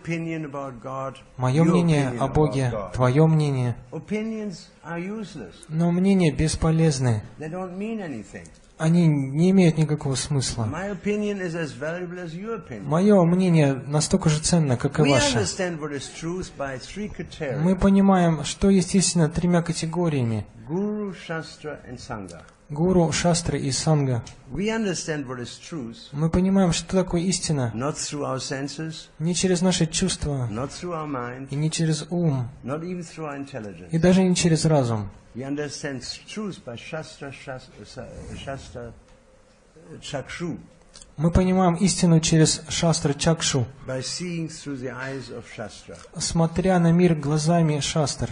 [1.64, 3.76] мнение о Боге, твое мнение.
[5.68, 7.22] Но мнения бесполезны.
[8.78, 10.64] Они не имеют никакого смысла.
[10.64, 10.94] Мое
[13.24, 15.46] мнение настолько же ценно, как и ваше.
[17.60, 20.46] Мы понимаем, что истина тремя категориями.
[20.66, 22.42] Guru, Shastra and Sangha.
[22.72, 24.22] Гуру, шастры и санга.
[26.12, 27.70] Мы понимаем, что такое истина
[29.18, 30.48] не через наши чувства
[31.50, 32.48] и не через ум,
[33.90, 35.10] и даже не через разум.
[41.16, 43.66] Мы понимаем истину через шастры чакшу,
[46.16, 48.30] смотря на мир глазами шастр.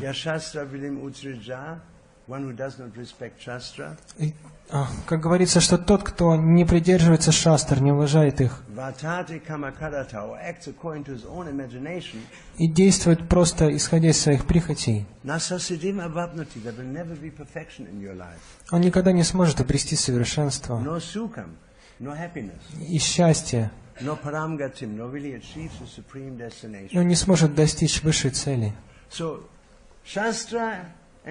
[4.18, 4.34] И,
[4.70, 8.62] а, как говорится, что тот, кто не придерживается шастр, не уважает их,
[12.58, 15.06] и действует просто исходя из своих прихотей,
[18.70, 20.80] он никогда не сможет обрести совершенство
[22.88, 23.70] и счастье,
[26.90, 28.72] и он не сможет достичь высшей цели.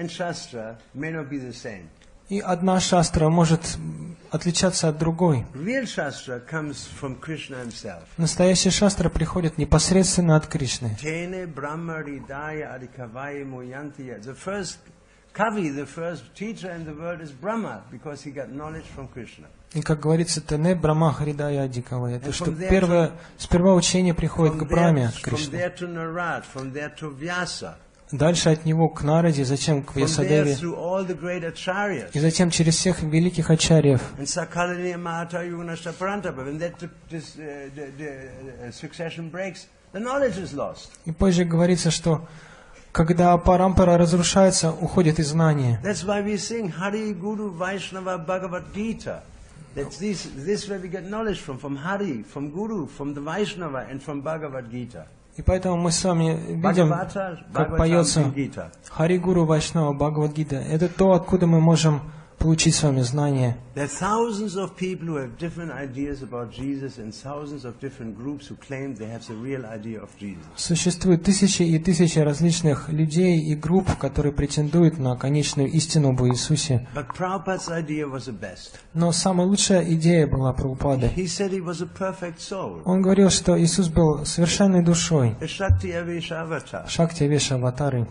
[0.00, 1.88] and Shastra may not be the same.
[2.28, 3.76] И одна шастра может
[4.30, 5.44] отличаться от другой.
[5.54, 8.04] Real Shastra comes from Krishna himself.
[8.16, 10.96] Настоящая шастра приходит непосредственно от Кришны.
[11.02, 14.22] Tene Brahma Ridaya Adikavaya Muyantiya.
[14.22, 14.78] The first
[15.34, 19.48] Kavi, the first teacher in the world is Brahma because he got knowledge from Krishna.
[19.72, 22.08] И как говорится, Тене Брама Хридая Адикава.
[22.08, 25.56] Это что первое, сперва учение приходит к Браме от Кришны.
[28.12, 30.56] Дальше от него к Нараде, затем к Вьясадеве.
[32.12, 34.00] И затем через всех великих ачарьев.
[34.18, 34.24] Uh,
[40.52, 40.76] uh.
[41.04, 42.28] И позже говорится, что
[42.92, 45.80] когда парампара разрушается, уходит и знание.
[49.72, 53.86] That's this, this where we get knowledge from, from Hari, from Guru, from the Vaishnava,
[53.88, 55.06] and from Bhagavad Gita.
[55.36, 56.90] И поэтому мы с вами видим,
[57.52, 58.64] как поется Bhagavatam Gita.
[58.90, 60.56] Хари Гуру Вайшнава Бхагавадгита.
[60.56, 62.00] Это то, откуда мы можем
[62.40, 63.56] получить с вами знания.
[70.56, 76.88] Существует тысячи и тысячи различных людей и групп, которые претендуют на конечную истину об Иисусе.
[78.94, 81.10] Но самая лучшая идея была Прабхупады.
[82.84, 85.36] Он говорил, что Иисус был совершенной душой,
[86.88, 88.06] Шакти Веша Аватары,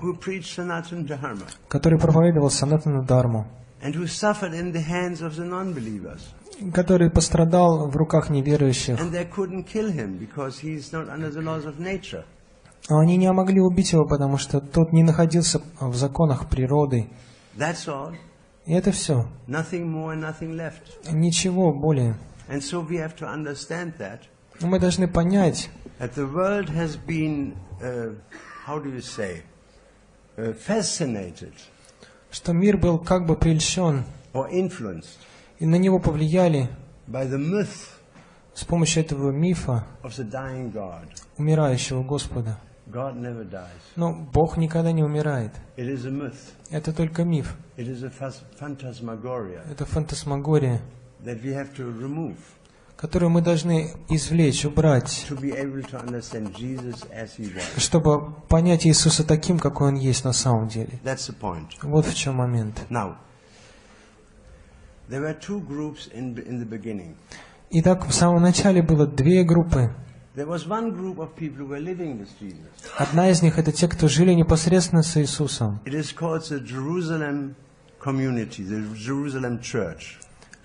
[1.68, 3.48] который проповедовал Санатану Дарму,
[3.82, 6.22] and who suffered in the hands of the non-believers.
[6.74, 9.00] который пострадал в руках неверующих.
[9.00, 12.24] And they couldn't kill him because he's not under the laws of nature.
[12.90, 17.08] Но они не могли убить его, потому что тот не находился в законах природы.
[17.58, 18.16] That's all.
[18.66, 19.28] И это все.
[19.48, 21.12] Nothing more, nothing left.
[21.12, 22.16] Ничего более.
[22.50, 24.22] And so we have to understand that,
[24.60, 25.70] Но мы должны понять,
[26.00, 26.16] that
[32.32, 34.04] что мир был как бы прельщен,
[35.60, 36.70] и на него повлияли
[38.54, 39.84] с помощью этого мифа
[41.38, 42.58] умирающего Господа.
[43.96, 45.52] Но Бог никогда не умирает.
[46.72, 47.56] Это только миф.
[47.78, 50.82] Это фантасмагория,
[53.00, 55.26] которую мы должны извлечь, убрать,
[57.78, 61.00] чтобы понять Иисуса таким, какой Он есть на самом деле.
[61.82, 62.82] Вот в чем момент.
[67.72, 69.94] Итак, в самом начале было две группы.
[72.98, 75.80] Одна из них это те, кто жили непосредственно с Иисусом.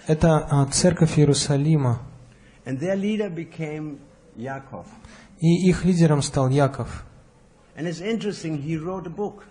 [0.07, 2.14] Это а, церковь Иерусалима.
[2.66, 4.00] And their leader became
[4.38, 4.86] Yaakov.
[5.40, 7.06] И их лидером стал Яков.
[7.76, 9.44] And it's interesting, he wrote a book.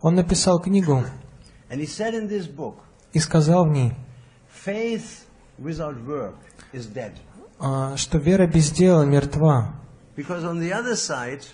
[0.00, 1.04] Он написал книгу
[1.68, 2.76] And he said in this book,
[3.12, 3.92] и сказал в ней,
[4.64, 5.26] faith
[5.58, 6.36] without work
[6.72, 7.12] is dead.
[7.58, 9.74] а, что вера без дела мертва.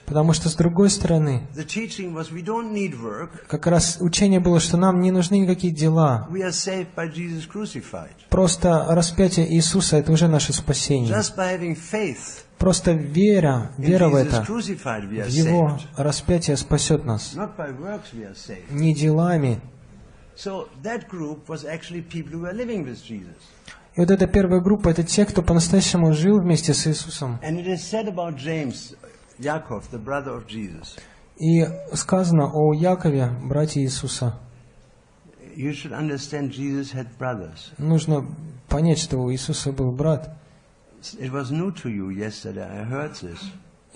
[0.06, 1.48] Потому что с другой стороны,
[3.48, 6.28] как раз учение было, что нам не нужны никакие дела.
[8.30, 11.08] Просто распятие Иисуса– это уже наше спасение.
[12.58, 17.34] Просто вера, вера в это, в Его распятие спасет нас.
[18.72, 19.62] Не делами.
[23.98, 27.40] И вот эта первая группа– это те, кто по-настоящему жил вместе с Иисусом.
[31.40, 34.40] И сказано о Якове, брате Иисуса.
[37.80, 38.26] Нужно
[38.70, 40.38] понять, что у Иисуса был брат.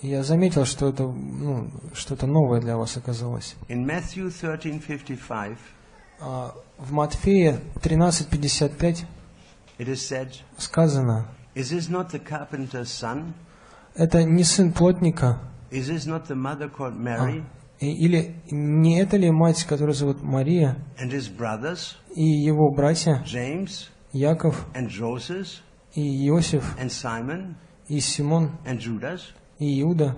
[0.00, 3.54] Я заметил, что это ну, что-то новое для вас оказалось.
[3.68, 5.56] In Matthew 13:55,
[6.18, 9.06] А, В Матфея 13.55
[9.77, 11.25] it is said, сказано,
[11.55, 13.33] "Is this not the carpenter's son?
[13.95, 15.39] это не сын плотника,
[15.71, 17.43] Is this not the mother called Mary
[17.79, 23.23] и- или не это ли мать, которую зовут Мария, and his brothers и его братья
[23.25, 25.61] James Яков, and Joseph
[25.93, 27.55] и Иосиф, and Simon
[27.87, 30.15] и Симон, and Judas?" и Иуда?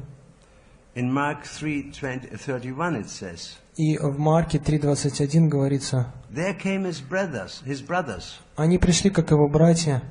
[0.95, 7.84] In Mark 3:31 it says, И в Марке 3.21 говорится, "There came his brothers, his
[7.84, 8.22] brothers
[8.56, 10.02] они пришли, как его братья,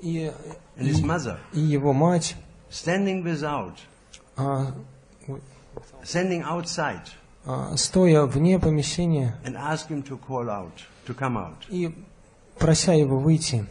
[0.00, 0.32] и,
[0.76, 0.92] и,
[1.52, 2.36] и его мать,
[4.36, 4.72] а,
[7.44, 10.70] а, стоя вне помещения and ask him to call out,
[11.06, 11.92] to come out." и
[12.56, 13.66] прося его выйти.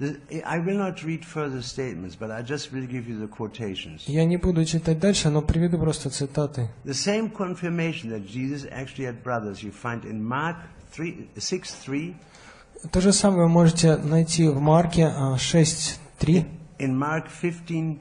[0.00, 4.02] The- I will not read further statements, but I just will give you the quotations.
[4.06, 6.68] Я не буду читать дальше, но приведу просто цитаты.
[6.84, 10.56] The same confirmation that Jesus actually had brothers you find in Mark
[10.92, 12.14] 3, 6 3,
[12.92, 16.46] То же самое вы можете найти в Марке а, 6.3,
[16.78, 17.98] in Mark 15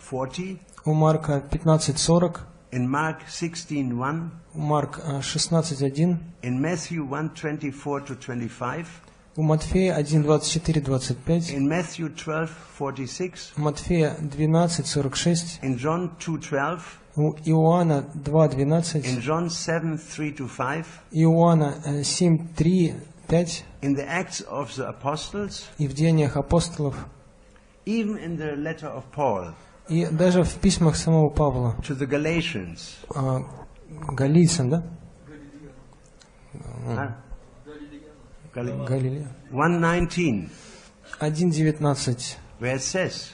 [0.00, 2.40] 40, у Марка 15.40,
[2.72, 8.86] in Mark 16 1, у Марк а, 16.1, in Matthew 1 24 to 25,
[9.35, 16.85] У Матфея 1.24.25, in Matthew 12 46, у Матфея 12.46, in John 2 12,
[17.15, 22.93] у Иоанна in 2.12, John 7 3 to 5, Иоанна э, 7.3,
[23.27, 26.95] 5 in the Acts of the Apostles, и в Деяниях апостолов,
[27.85, 29.53] even in the letter of Paul
[29.87, 32.79] и даже в письмах самого Павла, to the Galatians.
[33.15, 33.41] а,
[34.13, 34.83] галийцам, да?
[36.85, 37.11] Huh?
[38.53, 39.27] Галилея.
[39.51, 40.49] 119,
[41.19, 43.31] 1.19, where it says,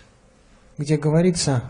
[0.78, 1.64] где говорится,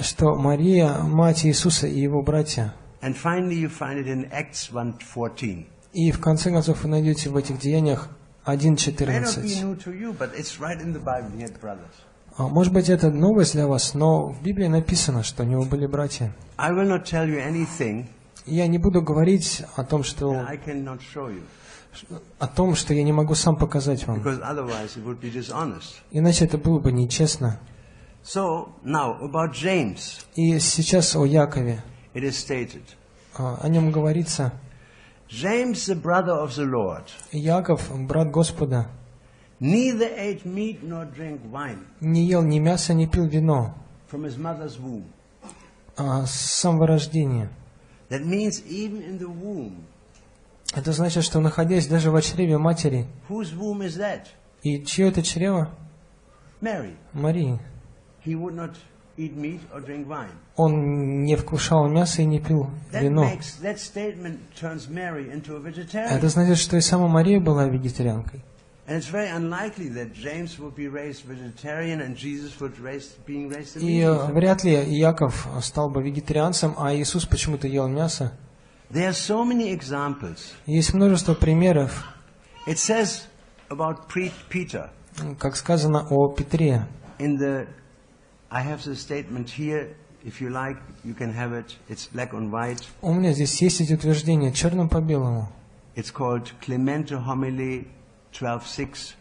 [0.00, 2.74] что Мария, мать Иисуса и его братья.
[3.00, 5.66] And finally, you find it in Acts 1.14.
[5.92, 8.08] И в конце концов вы найдете в этих деяниях
[8.46, 9.62] May not be 1.14.
[9.62, 11.30] new to you, but it's right in the Bible.
[11.34, 11.94] He had brothers.
[12.36, 15.86] А, Может быть, это новость для вас, но в Библии написано, что у него были
[15.86, 16.34] братья.
[18.46, 20.46] Я не буду говорить о том, что,
[22.38, 24.20] о том, что я не могу сам показать вам.
[26.10, 27.58] Иначе это было бы нечестно.
[28.24, 31.82] So, now, about James, И сейчас о Якове.
[32.14, 32.82] it is stated,
[33.36, 34.52] А, О нем говорится,
[35.28, 37.02] James, the brother of the Lord,
[37.32, 38.86] Яков, брат Господа,
[39.60, 43.74] neither ate meat nor drank wine не ел ни мяса, ни пил вино
[44.10, 45.04] from his mother's womb.
[45.98, 47.50] а, с самого рождения.
[48.10, 49.84] That means even in the womb.
[50.74, 54.26] Это значит, что находясь даже в чреве матери, Whose womb is that?
[54.62, 55.70] и чье это чрево?
[56.60, 56.94] Mary.
[57.12, 57.58] Марии.
[58.24, 58.74] He would not
[59.16, 60.30] eat meat or drink wine.
[60.56, 63.24] Он не вкушал мясо и не пил That вино.
[63.24, 66.10] makes that statement turns Mary into a vegetarian.
[66.10, 68.42] Это значит, что и сама Мария была вегетарианкой.
[68.87, 73.47] And it's very unlikely that James would be raised vegetarian and Jesus would raise, being
[73.47, 74.33] raised a И meat э, eater.
[74.33, 78.33] вряд ли Яков стал бы вегетарианцем, а Иисус почему-то ел мясо.
[78.91, 80.53] There are so many examples.
[80.65, 82.03] Есть множество примеров,
[82.65, 83.27] It says
[83.69, 84.89] about pre- Peter
[85.37, 86.87] как сказано о Петре.
[87.19, 87.67] in the.
[88.49, 89.95] I have the statement here.
[90.25, 91.75] If you like, you can have it.
[91.87, 92.81] It's black on white.
[93.01, 95.47] У меня здесь есть эти утверждения черным по белому.
[95.95, 97.85] It's called Clemente Homily
[98.33, 99.15] 12:6.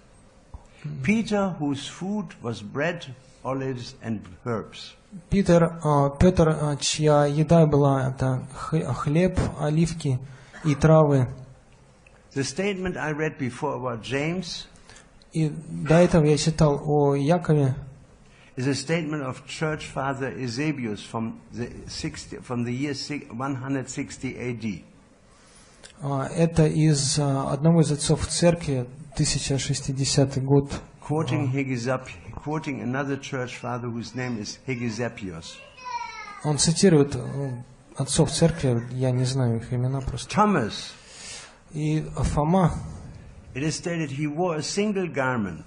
[1.03, 4.95] Peter, whose food was bread, olives, and herbs.
[5.31, 10.19] Питер, э, Петр, э, чья еда была это х- хлеб, оливки
[10.65, 11.29] и травы.
[12.35, 14.67] The statement I read before about James
[15.33, 17.75] И до этого я читал о Якове.
[18.57, 24.37] is a statement of Church Father Eusebius from the 60, from the year si- 160
[24.37, 24.85] AD.
[26.01, 30.72] А, Это из а, одного из отцов церкви, 1060 год.
[31.02, 35.58] Quoting Hegesipp, quoting another church father whose name is Hegesippus.
[36.44, 37.64] Он цитирует э,
[37.98, 40.30] отцов церкви, я не знаю их имена просто.
[40.30, 40.92] Thomas,
[41.74, 42.72] И Фома,
[43.56, 45.66] it is stated he wore a single garment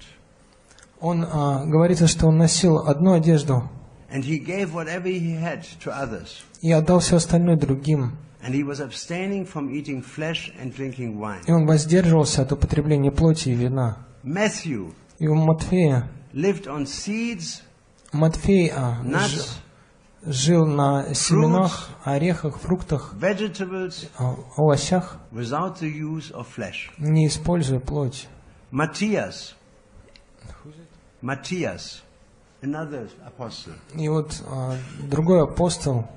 [1.01, 3.69] он а, говорится, что он носил одну одежду
[4.11, 6.43] and he gave whatever he had to others.
[6.63, 8.19] и отдал все остальное другим.
[8.47, 11.43] And he was abstaining from eating flesh and drinking wine.
[11.49, 14.07] И он воздерживался от употребления плоти и вина.
[14.23, 17.63] Matthew И у Матфея, lived on seeds,
[18.13, 19.49] Матфей а, ж- nuts,
[20.27, 23.15] жил на семенах, орехах, фруктах,
[24.19, 26.91] а, овощах, without the use of flesh.
[26.99, 28.29] не используя плоть.
[28.71, 29.55] Matthias,
[31.23, 32.03] Matthias,
[32.63, 33.73] another apostle.
[33.95, 36.09] И вот а, другой апостол,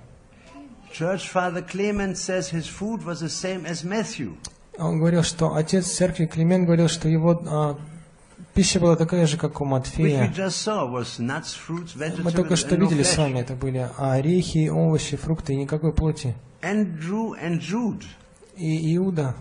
[0.92, 4.38] Church Father Clement says his food was the same as Matthew.
[4.80, 7.78] он говорил, что отец церкви Климент говорил, что его а,
[8.54, 10.34] пища была такая же, как у Матфея.
[12.24, 16.36] Мы только что видели с вами, это были орехи, овощи, фрукты и никакой плоти.
[18.56, 19.36] И Иуда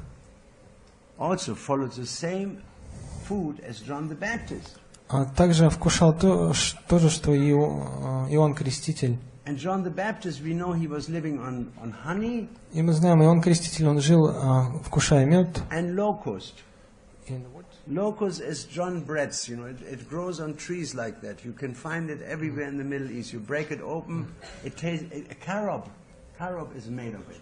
[5.08, 6.52] а, также вкушал то,
[6.86, 9.18] то же, что и а, Иоанн Креститель.
[9.47, 13.21] And John the Baptist, we know he was living on, on honey И мы знаем,
[13.23, 15.61] Иоанн Креститель, он жил, а, вкушая мед.
[15.69, 16.53] and locust.
[17.87, 21.43] Locust is John breads, you know, it, it grows on trees like that.
[21.43, 23.33] You can find it everywhere in the Middle East.
[23.33, 24.27] You break it open,
[24.63, 25.89] it tastes, a carob.
[26.39, 27.41] Carob is made of it.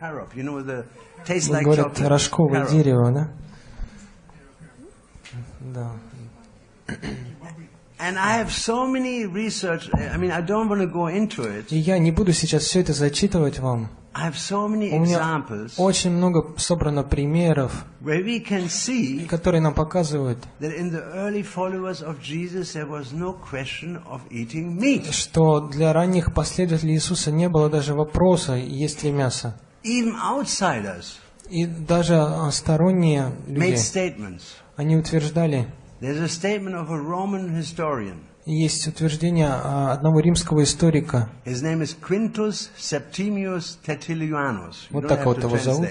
[0.00, 0.84] Carob, you know, the
[1.24, 2.08] tastes like Говорят, chocolate.
[2.08, 2.70] рожковое Carob.
[2.70, 3.28] дерево, да?
[5.74, 5.92] Да.
[7.99, 11.71] And I have so many research, I mean, I don't want to go into it.
[11.71, 13.89] И я не буду сейчас все это зачитывать вам.
[14.13, 19.25] I have so many У меня examples очень много собрано примеров, where we can see
[19.27, 24.21] которые нам показывают, that in the early followers of Jesus there was no question of
[24.31, 25.11] eating meat.
[25.11, 29.55] что для ранних последователей Иисуса не было даже вопроса, есть ли мясо.
[29.83, 31.17] Even outsiders
[31.49, 34.41] И даже а, сторонние made люди, statements.
[34.75, 35.67] они утверждали,
[38.45, 41.29] Есть утверждение а, одного римского историка,
[44.89, 45.89] Вот так вот его зовут.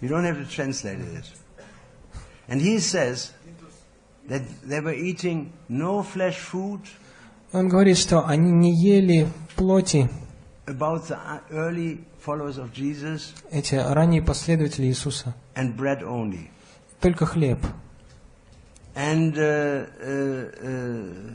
[0.00, 1.24] You don't have to translate it.
[2.48, 3.32] And he says
[4.28, 6.80] that they were eating no flesh food
[7.52, 10.08] он говорит, что они не ели плоти,
[10.66, 11.18] about the
[11.50, 16.48] early followers of Jesus эти ранние последователи Иисуса, and bread only.
[17.00, 17.58] только хлеб.
[18.94, 21.34] And uh, uh, uh,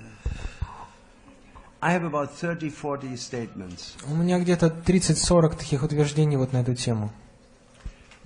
[1.81, 6.75] I have about 30, 40 statements У меня где-то 30-40 таких утверждений вот на эту
[6.75, 7.11] тему,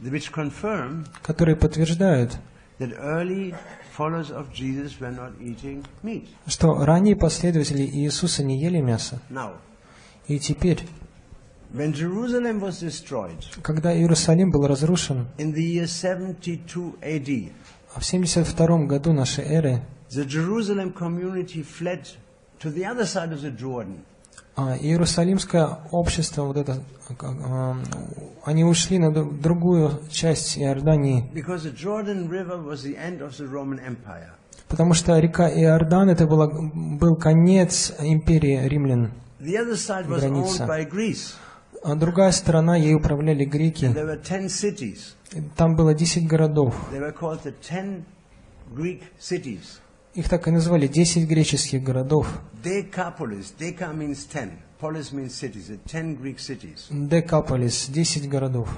[0.02, 2.38] which confirm которые подтверждают,
[2.80, 3.54] that early
[3.98, 6.28] followers of Jesus were not eating meat.
[6.48, 9.20] что ранние последователи Иисуса не ели мясо.
[9.30, 9.54] Now,
[10.28, 10.80] И теперь,
[11.74, 17.52] when Jerusalem was destroyed когда Иерусалим был разрушен, in the year 72 AD,
[17.98, 22.06] в 72 году нашей эры, the Jerusalem community fled
[22.60, 24.00] to the other side of the Jordan.
[24.56, 26.84] а, Иерусалимское общество, вот это,
[27.22, 27.76] а,
[28.44, 33.50] они ушли на другую часть Иордании, Because the Jordan River was the end of the
[33.50, 34.32] Roman Empire.
[34.68, 39.12] потому что река Иордан это была, был конец империи римлян.
[39.40, 40.68] The other side was Граница.
[41.84, 43.86] А другая сторона, ей управляли And греки.
[43.86, 45.16] there were 10 cities.
[45.56, 46.76] Там было 10 городов.
[46.92, 48.04] They were called the 10
[48.76, 49.80] Greek cities.
[50.14, 52.28] Их так и назвали, 10 греческих городов.
[52.64, 53.54] Decapolis.
[53.58, 54.60] Deca means ten.
[54.80, 55.68] Polis means cities.
[55.70, 56.88] The ten Greek cities.
[56.90, 58.70] Декаполис, 10 городов.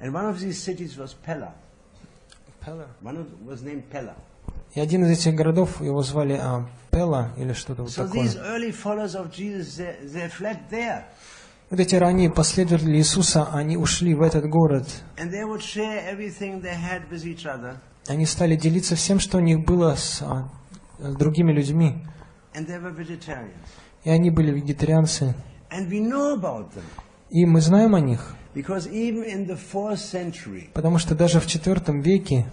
[0.00, 1.52] And one of these cities was Pella.
[3.02, 4.14] One of, was named Pella.
[4.74, 8.22] И один из этих городов, его звали а, Пела или что-то вот So такое.
[8.24, 11.04] these early followers of Jesus, they, they fled there.
[11.70, 14.86] Вот эти ранние последователи Иисуса, они ушли в этот город.
[18.06, 20.48] Они стали делиться всем, что у них было с, а,
[20.98, 22.02] с другими людьми.
[24.04, 25.34] И они были вегетарианцы.
[27.30, 28.34] И мы знаем о них,
[30.72, 32.50] потому что даже в IV веке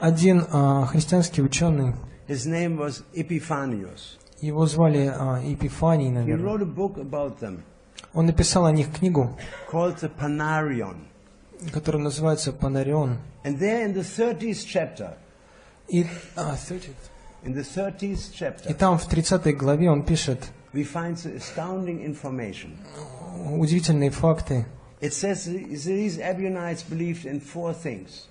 [0.00, 1.94] один а, христианский ученый,
[4.40, 7.60] его звали а, Епифаний, he наверное,
[8.12, 9.36] он написал о них книгу,
[11.72, 13.18] которая называется «Панарион».
[13.44, 15.14] And there in the 30th chapter,
[15.88, 16.90] И, а, 30.
[17.44, 20.50] in the 30th И chapter, там в 30 главе он пишет
[23.52, 24.66] удивительные факты.
[25.00, 28.28] It says these Ebionites believed in four things.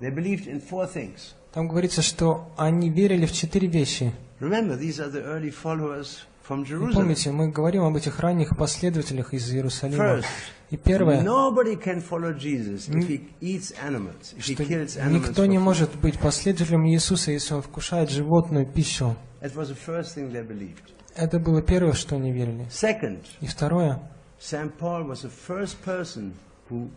[0.00, 1.34] They believed in four things.
[1.56, 4.12] Там говорится, что они верили в четыре вещи.
[4.40, 9.32] Remember, these are the early followers from И помните, мы говорим об этих ранних последователях
[9.32, 10.04] из Иерусалима.
[10.04, 10.26] First,
[10.68, 15.28] И первое, nobody can follow Jesus if he eats animals, if he что kills animals.
[15.28, 19.16] никто не может быть последователем Иисуса, если он вкушает животную пищу.
[19.40, 20.82] That was the first thing they believed.
[21.14, 22.66] Это было первое, что они верили.
[22.70, 24.02] Second, И второе,
[24.38, 24.74] St.
[24.78, 26.34] Paul was the first person
[26.68, 26.90] who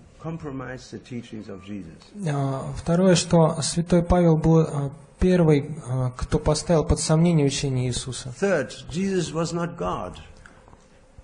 [2.28, 8.34] а, второе, что святой Павел был а, первый, а, кто поставил под сомнение учение Иисуса.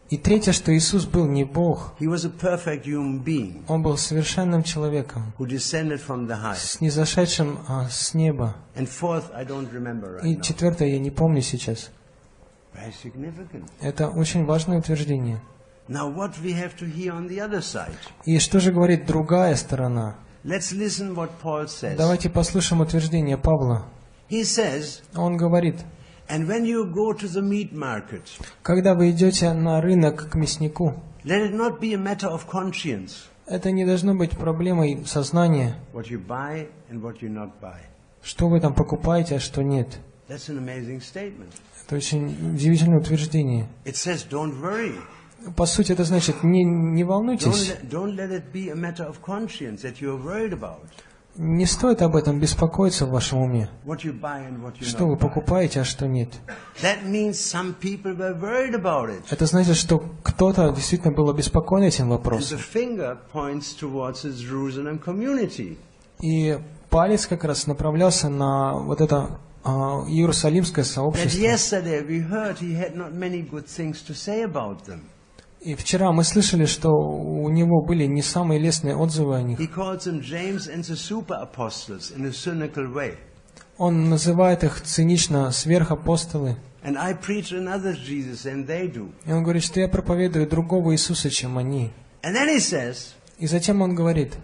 [0.09, 1.95] И третье, что Иисус был не Бог,
[3.67, 5.33] Он был совершенным человеком,
[6.59, 8.55] снизошедшим а, с неба.
[10.23, 11.89] И четвертое, я не помню сейчас.
[13.81, 15.41] Это очень важное утверждение.
[15.87, 17.95] Now, what we have to hear on the other side?
[18.25, 20.15] И что же говорит другая сторона?
[20.43, 21.95] Let's listen what Paul says.
[21.95, 23.85] Давайте послушаем утверждение Павла.
[24.29, 25.75] He says, Он говорит,
[26.27, 28.23] and when you go to the meat market,
[28.63, 33.27] когда вы идете на рынок к мяснику, let it not be a matter of conscience
[33.47, 37.79] это не должно быть проблемой сознания, what you buy and what you not buy.
[38.23, 39.99] что вы там покупаете, а что нет.
[40.27, 41.53] That's an amazing statement.
[41.85, 43.67] Это очень удивительное утверждение.
[43.85, 44.95] It says, don't worry.
[45.55, 47.75] По сути, это значит, не, не волнуйтесь,
[51.37, 53.69] не стоит об этом беспокоиться в вашем уме.
[54.85, 56.29] Что вы покупаете, а что нет.
[59.29, 62.57] Это значит, что кто-то действительно был обеспокоен этим вопросом.
[66.21, 66.57] И
[66.89, 71.37] палец как раз направлялся на вот это а, иерусалимское сообщество.
[75.65, 79.59] И вчера мы слышали, что у него были не самые лестные отзывы о них.
[83.77, 86.57] Он называет их цинично сверхапостолы.
[86.85, 86.91] И
[89.31, 91.91] он говорит, что я проповедую другого Иисуса, чем они.
[93.39, 94.37] И затем он говорит,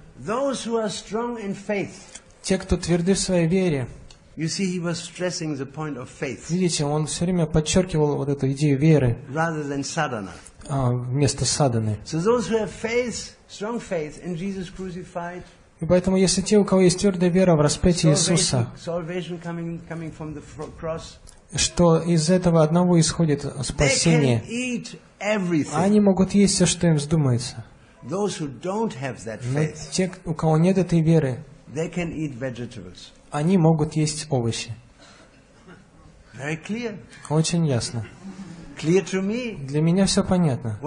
[2.41, 3.88] те, кто тверды в своей вере,
[6.49, 9.18] видите, он все время подчеркивал вот эту идею веры
[10.72, 11.43] а, вместо
[14.77, 15.43] crucified,
[15.81, 18.69] И поэтому, если те, у кого есть твердая вера в распятие Иисуса,
[21.53, 24.41] что из этого одного исходит спасение,
[25.73, 27.65] а они могут есть все, что им вздумается.
[28.03, 28.26] Но
[29.91, 31.43] те, у кого нет этой веры,
[33.30, 34.73] они могут есть овощи.
[37.30, 38.06] Очень ясно.
[38.84, 40.80] Для меня все понятно,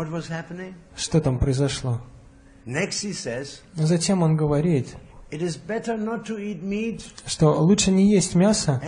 [0.97, 2.01] что там произошло.
[3.75, 4.97] Затем он говорит,
[7.27, 8.81] что лучше не есть мясо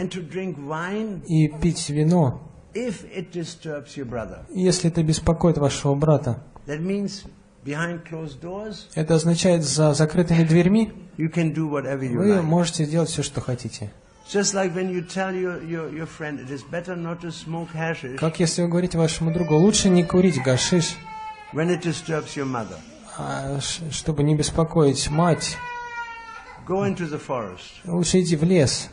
[1.29, 2.41] и пить вино,
[4.51, 6.43] если это беспокоит вашего брата.
[8.95, 13.91] Это означает, за закрытыми дверьми вы можете делать все, что хотите.
[14.29, 17.69] Just like when you tell your, your, your friend it is better not to smoke
[17.73, 20.97] hashish Как если вы говорите вашему другу, лучше не курить гашиш,
[21.53, 22.77] when it disturbs your mother.
[23.19, 25.57] а чтобы не беспокоить мать,
[26.67, 28.91] Go into the forest лучше иди в лес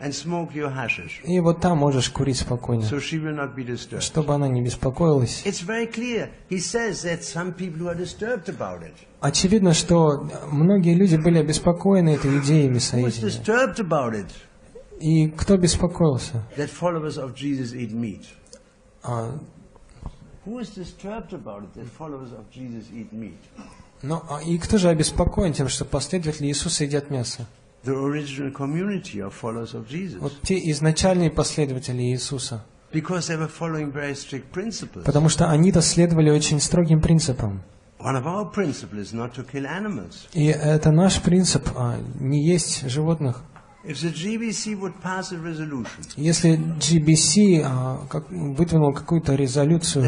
[0.00, 1.22] and smoke your hashish.
[1.22, 4.02] И вот там можешь курить спокойно, So she will not be disturbed.
[4.02, 5.42] чтобы она не беспокоилась.
[5.44, 6.30] It's very clear.
[6.50, 8.94] He says that some people who are disturbed about it.
[9.20, 13.12] Очевидно, что многие люди были обеспокоены этой идеей Who
[15.02, 16.44] И кто беспокоился?
[16.56, 18.22] That followers of Jesus eat meat.
[19.02, 19.36] А,
[20.46, 23.38] Who is disturbed about it that followers of Jesus eat meat?
[24.02, 27.46] ну, а и кто же обеспокоен тем, что последователи Иисуса едят мясо?
[27.84, 30.20] The original community of followers of Jesus.
[30.20, 32.64] Вот те изначальные последователи Иисуса.
[32.92, 35.04] Because they were following very strict principles.
[35.04, 37.62] Потому что они-то следовали очень строгим принципам.
[37.98, 40.28] One of our principles is not to kill animals.
[40.32, 43.42] И это наш принцип, а, не есть животных.
[46.16, 50.04] Если GBC а, как- выдвинул какую-то резолюцию,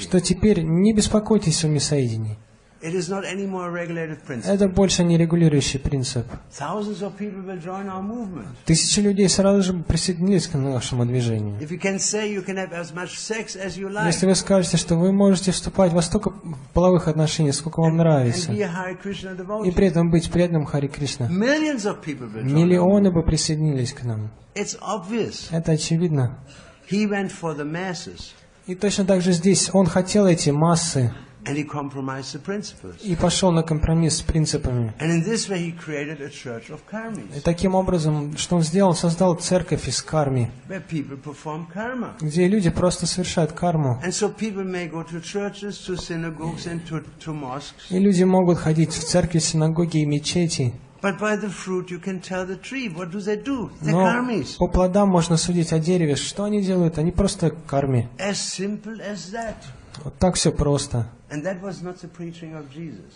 [0.00, 2.36] что теперь не беспокойтесь о мясоедении.
[2.80, 4.54] It is not any more a regulated principle.
[4.54, 6.26] Это больше не регулирующий принцип.
[6.56, 8.46] Thousands of people will join our movement.
[8.66, 11.58] Тысячи людей сразу же присоединились к нашему движению.
[11.60, 14.36] If you can say you can have as much sex as you like Если вы
[14.36, 16.32] скажете, что вы можете вступать во столько
[16.72, 22.32] половых отношений, сколько вам нравится, и при этом быть преданным Хари Кришна, millions of people
[22.32, 22.52] will join.
[22.52, 24.30] миллионы бы присоединились к нам.
[24.54, 25.48] It's obvious.
[25.50, 26.38] Это очевидно.
[26.88, 28.32] He went for the masses
[28.68, 31.12] И точно так же здесь он хотел эти массы
[31.44, 32.96] and he compromised the principles.
[33.02, 34.92] и пошел на компромисс с принципами.
[34.98, 36.80] And in this way he created a church of
[37.36, 42.14] И таким образом, что он сделал, создал церковь из карми, where people perform karma.
[42.20, 44.00] где люди просто совершают карму.
[44.04, 48.24] And so people may go to churches, to synagogues and to, to mosques, И люди
[48.24, 52.56] могут ходить в церкви, синагоги и мечети, but by the fruit you can tell the
[52.56, 52.88] tree.
[52.88, 53.70] What do they do?
[53.80, 54.56] They're но karmis.
[54.58, 56.16] по плодам можно судить о дереве.
[56.16, 56.98] Что они делают?
[56.98, 58.08] Они просто карми.
[58.18, 59.54] As simple as that.
[60.04, 61.08] Вот так все просто.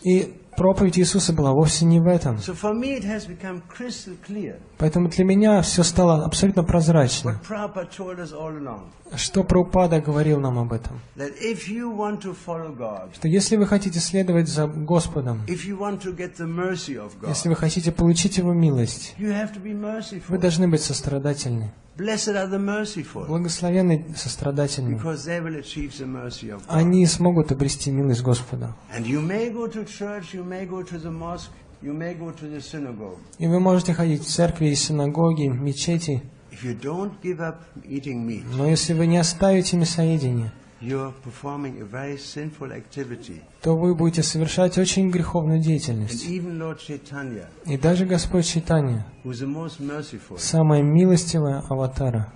[0.02, 2.38] И проповедь Иисуса была вовсе не в этом.
[4.78, 7.40] Поэтому для меня все стало абсолютно прозрачно.
[9.14, 11.00] Что Прабхупада говорил нам об этом.
[13.14, 19.14] Что если вы хотите следовать за Господом, если вы хотите получить Его милость,
[20.28, 21.72] вы должны быть сострадательны.
[21.94, 24.98] Благословенны сострадательны.
[26.68, 28.74] Они смогут обрести милость Господа.
[31.82, 33.18] The synagogue.
[33.38, 36.22] И вы можете ходить в церкви, и синагоги, мечети,
[38.56, 40.52] но если вы не оставите мясоедение,
[43.62, 46.26] то вы будете совершать очень греховную деятельность.
[47.66, 49.06] И даже Господь Читания,
[50.36, 52.32] самая милостивая аватара,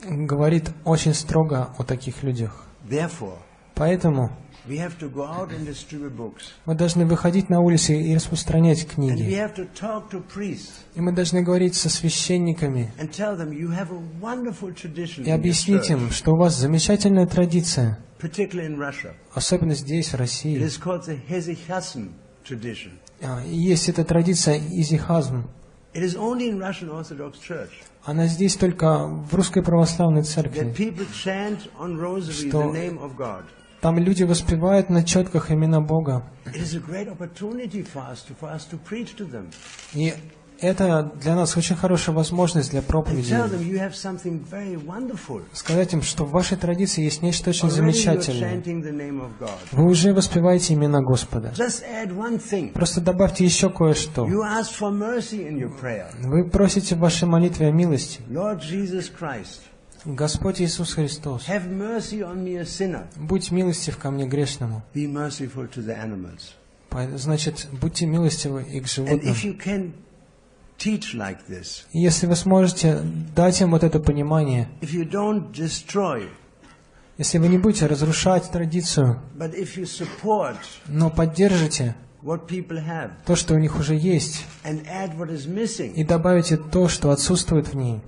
[0.00, 2.68] говорит очень строго о таких людях.
[2.92, 3.38] Therefore,
[3.74, 4.30] Поэтому
[4.68, 6.52] we have to go out and distribute books.
[6.66, 9.34] мы должны выходить на улицы и распространять And we книги.
[9.34, 13.70] have to talk to priests И мы должны говорить со священниками and tell them you
[13.70, 19.14] have a wonderful tradition и объяснить им, что у вас замечательная традиция, particularly in Russia.
[19.34, 20.60] особенно здесь, в It России.
[20.62, 22.10] is called the Hesychasm
[22.48, 22.90] tradition.
[23.22, 25.48] А, Есть эта традиция изихазм.
[25.94, 27.70] It is only in Russian Orthodox Church
[28.04, 30.72] Она здесь только в русской православной церкви.
[32.30, 32.74] Что-.
[33.80, 36.24] Там люди воспевают на четках имена Бога.
[36.46, 39.50] It is a great opportunity for us to, for us to preach to them
[39.92, 40.14] И
[40.62, 43.34] это для нас очень хорошая возможность для проповеди.
[45.52, 48.62] Сказать им, что в вашей традиции есть нечто очень замечательное.
[49.72, 51.52] Вы уже воспеваете имена Господа.
[52.74, 54.24] Просто добавьте еще кое-что.
[56.20, 58.20] Вы просите в вашей молитве о милости.
[60.04, 61.46] Господь Иисус Христос,
[63.16, 64.82] будь милостив ко мне грешному.
[67.14, 69.34] Значит, будьте милостивы и к животным.
[71.92, 73.00] Если вы сможете
[73.34, 76.28] дать им вот это понимание, if you don't destroy,
[77.18, 80.56] если вы не будете разрушать традицию, but if you support
[80.88, 85.46] но поддержите what people have то, что у них уже есть, and add what is
[85.46, 88.00] missing, и добавите то, что отсутствует в ней,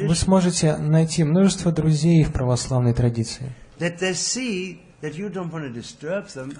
[0.00, 3.52] вы сможете найти множество друзей в православной традиции.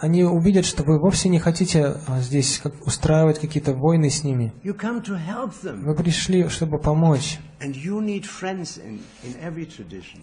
[0.01, 4.53] Они увидят, что вы вовсе не хотите а, здесь устраивать какие-то войны с ними.
[5.83, 7.41] Вы пришли, чтобы помочь.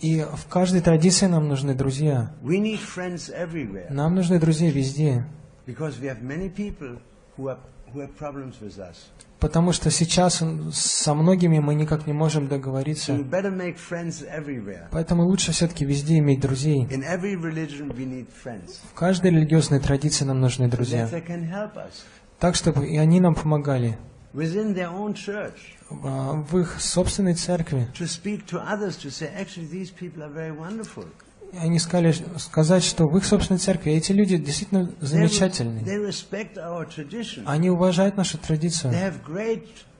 [0.01, 2.33] И в каждой традиции нам нужны друзья.
[3.89, 5.25] Нам нужны друзья везде.
[9.45, 10.41] Потому что сейчас
[10.71, 13.15] со многими мы никак не можем договориться.
[14.89, 16.87] Поэтому лучше все-таки везде иметь друзей.
[18.91, 21.07] В каждой религиозной традиции нам нужны друзья.
[22.39, 23.99] Так, чтобы и они нам помогали
[24.33, 27.87] а, в их собственной церкви.
[31.59, 35.83] Они сказали, сказать, что в их собственной церкви эти люди действительно замечательные.
[37.45, 38.93] Они уважают нашу традицию.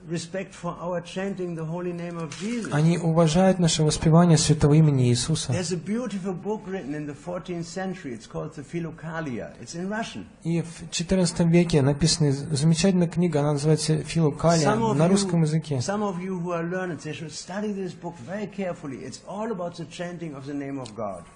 [0.06, 2.72] Have great respect for our chanting the holy name of Jesus.
[2.72, 5.52] Они уважают наше воспевание святого имени Иисуса.
[5.52, 8.12] There's a beautiful book written in the 14th century.
[8.14, 9.52] It's called the Philokalia.
[9.60, 10.26] It's in Russian.
[10.44, 15.80] И в XIV веке написана замечательная книга, она называется «Филокалия» на русском языке.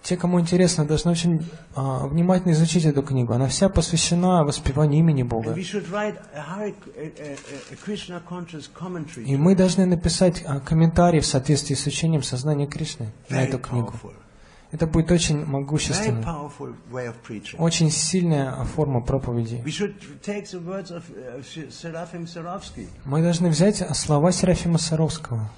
[0.02, 1.44] Те, кому интересно, должны очень
[1.74, 3.32] а, внимательно изучить эту книгу.
[3.32, 5.54] Она вся посвящена воспеванию имени Бога.
[9.26, 13.92] И мы должны написать а, комментарий в соответствии с учением сознания Кришны на эту книгу.
[14.72, 16.48] Это будет очень могущественно,
[17.58, 19.64] очень сильная форма проповеди.
[19.64, 20.14] Uh,
[23.04, 25.50] Мы должны взять слова Серафима Саровского,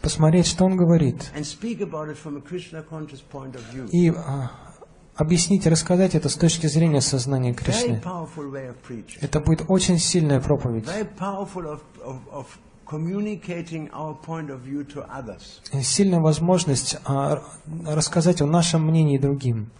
[0.00, 1.32] посмотреть, что он говорит,
[3.90, 4.50] и а,
[5.16, 8.02] объяснить рассказать это с точки зрения сознания Кришны.
[9.20, 10.86] Это будет очень сильная проповедь,
[15.82, 17.42] сильная возможность а,
[17.84, 19.70] рассказать о нашем мнении другим.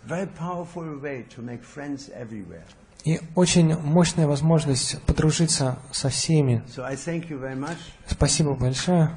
[3.04, 6.64] И очень мощная возможность подружиться со всеми.
[8.08, 9.16] Спасибо большое.